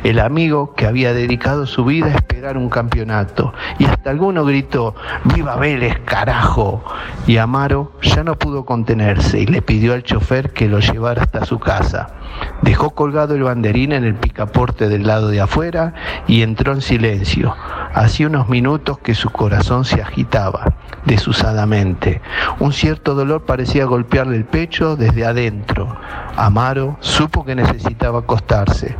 el 0.04 0.20
amigo 0.20 0.74
que 0.74 0.86
había 0.86 1.12
dedicado 1.12 1.66
su 1.66 1.84
vida 1.84 2.06
a 2.06 2.16
esperar 2.16 2.56
un 2.56 2.68
campeonato, 2.68 3.52
y 3.78 3.86
hasta 3.86 4.10
alguno 4.10 4.44
gritó, 4.44 4.94
¡Viva 5.24 5.56
Vélez, 5.56 5.98
carajo! 6.04 6.84
Y 7.26 7.38
Amaro 7.38 7.92
ya 8.02 8.22
no 8.22 8.36
pudo 8.36 8.57
contenerse 8.64 9.40
y 9.40 9.46
le 9.46 9.62
pidió 9.62 9.94
al 9.94 10.02
chofer 10.02 10.52
que 10.52 10.68
lo 10.68 10.80
llevara 10.80 11.22
hasta 11.22 11.44
su 11.44 11.58
casa. 11.58 12.17
Dejó 12.62 12.90
colgado 12.90 13.34
el 13.34 13.42
banderín 13.42 13.92
en 13.92 14.04
el 14.04 14.14
picaporte 14.14 14.88
del 14.88 15.06
lado 15.06 15.28
de 15.28 15.40
afuera 15.40 15.94
y 16.26 16.42
entró 16.42 16.72
en 16.72 16.80
silencio. 16.80 17.54
Hacía 17.94 18.26
unos 18.26 18.48
minutos 18.48 18.98
que 18.98 19.14
su 19.14 19.30
corazón 19.30 19.84
se 19.84 20.02
agitaba 20.02 20.74
desusadamente. 21.04 22.20
Un 22.60 22.72
cierto 22.72 23.14
dolor 23.14 23.44
parecía 23.44 23.86
golpearle 23.86 24.36
el 24.36 24.44
pecho 24.44 24.96
desde 24.96 25.24
adentro. 25.24 25.96
Amaro 26.36 26.96
supo 27.00 27.44
que 27.44 27.54
necesitaba 27.54 28.20
acostarse. 28.20 28.96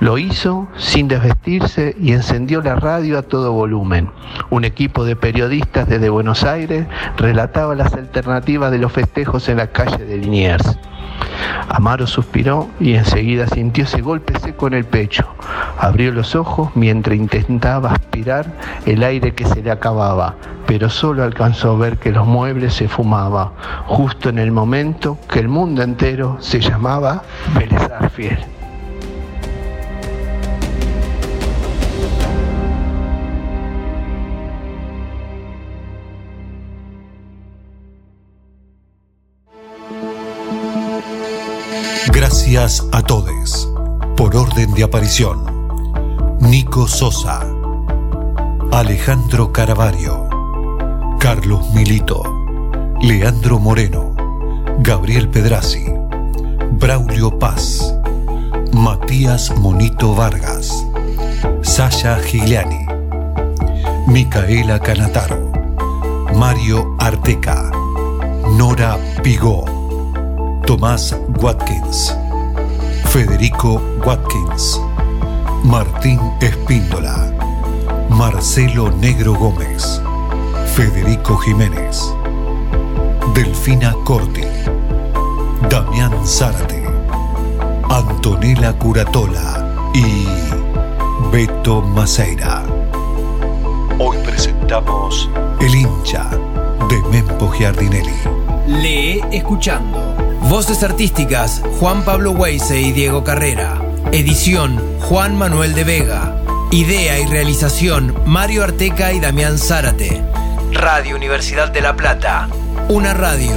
Lo 0.00 0.18
hizo 0.18 0.68
sin 0.76 1.08
desvestirse 1.08 1.96
y 1.98 2.12
encendió 2.12 2.60
la 2.60 2.74
radio 2.74 3.18
a 3.18 3.22
todo 3.22 3.52
volumen. 3.52 4.10
Un 4.50 4.64
equipo 4.64 5.04
de 5.04 5.16
periodistas 5.16 5.88
desde 5.88 6.10
Buenos 6.10 6.44
Aires 6.44 6.86
relataba 7.16 7.74
las 7.74 7.94
alternativas 7.94 8.70
de 8.70 8.78
los 8.78 8.92
festejos 8.92 9.48
en 9.48 9.58
la 9.58 9.68
calle 9.68 10.04
de 10.04 10.18
Liniers. 10.18 10.78
Amaro 11.68 12.06
suspiró 12.06 12.68
y 12.80 12.94
enseguida 12.94 13.46
sintió 13.46 13.84
ese 13.84 14.00
golpe 14.00 14.38
seco 14.38 14.66
en 14.66 14.74
el 14.74 14.84
pecho. 14.84 15.26
Abrió 15.78 16.12
los 16.12 16.34
ojos 16.34 16.70
mientras 16.74 17.16
intentaba 17.16 17.92
aspirar 17.92 18.46
el 18.86 19.02
aire 19.02 19.34
que 19.34 19.46
se 19.46 19.62
le 19.62 19.70
acababa, 19.70 20.36
pero 20.66 20.88
solo 20.90 21.24
alcanzó 21.24 21.72
a 21.72 21.76
ver 21.76 21.98
que 21.98 22.12
los 22.12 22.26
muebles 22.26 22.74
se 22.74 22.88
fumaban, 22.88 23.50
justo 23.86 24.28
en 24.28 24.38
el 24.38 24.52
momento 24.52 25.18
que 25.28 25.40
el 25.40 25.48
mundo 25.48 25.82
entero 25.82 26.36
se 26.40 26.60
llamaba 26.60 27.22
Vélez 27.54 27.82
Fiel. 28.14 28.61
Gracias 42.32 42.82
a 42.92 43.02
todos. 43.02 43.68
Por 44.16 44.34
orden 44.34 44.72
de 44.72 44.84
aparición. 44.84 45.44
Nico 46.40 46.88
Sosa. 46.88 47.46
Alejandro 48.72 49.52
Caravario. 49.52 50.30
Carlos 51.18 51.70
Milito. 51.74 52.22
Leandro 53.02 53.58
Moreno. 53.58 54.14
Gabriel 54.78 55.28
Pedrazi. 55.28 55.84
Braulio 56.70 57.38
Paz. 57.38 57.94
Matías 58.72 59.54
Monito 59.58 60.14
Vargas. 60.14 60.72
Sasha 61.60 62.18
Gigliani. 62.18 62.86
Micaela 64.06 64.80
Canataro. 64.80 65.52
Mario 66.34 66.96
Arteca. 66.98 67.70
Nora 68.56 68.96
Pigó. 69.22 69.66
Tomás 70.66 71.14
Watkins, 71.40 72.16
Federico 73.12 73.78
Watkins, 74.06 74.80
Martín 75.64 76.18
Espíndola, 76.40 77.30
Marcelo 78.08 78.90
Negro 78.90 79.34
Gómez, 79.34 80.00
Federico 80.74 81.36
Jiménez, 81.36 82.10
Delfina 83.34 83.94
Corti, 84.06 84.46
Damián 85.68 86.26
Zárate, 86.26 86.84
Antonella 87.90 88.72
Curatola 88.78 89.92
y 89.92 90.26
Beto 91.30 91.82
Maceira. 91.82 92.64
Hoy 93.98 94.16
presentamos 94.24 95.28
El 95.60 95.74
hincha 95.74 96.30
de 96.88 96.98
Mempo 97.10 97.50
Giardinelli. 97.50 98.16
Lee 98.66 99.20
escuchando. 99.30 100.11
Voces 100.52 100.82
artísticas 100.82 101.62
Juan 101.80 102.04
Pablo 102.04 102.32
Weise 102.32 102.78
y 102.78 102.92
Diego 102.92 103.24
Carrera. 103.24 103.80
Edición 104.12 104.78
Juan 105.00 105.34
Manuel 105.34 105.74
de 105.74 105.82
Vega. 105.82 106.36
Idea 106.70 107.18
y 107.18 107.24
realización 107.24 108.14
Mario 108.26 108.62
Arteca 108.62 109.14
y 109.14 109.20
Damián 109.20 109.56
Zárate. 109.56 110.22
Radio 110.70 111.16
Universidad 111.16 111.72
de 111.72 111.80
La 111.80 111.96
Plata. 111.96 112.50
Una 112.90 113.14
radio, 113.14 113.54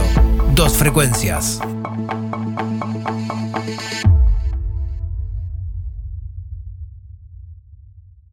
dos 0.53 0.77
frecuencias. 0.77 1.59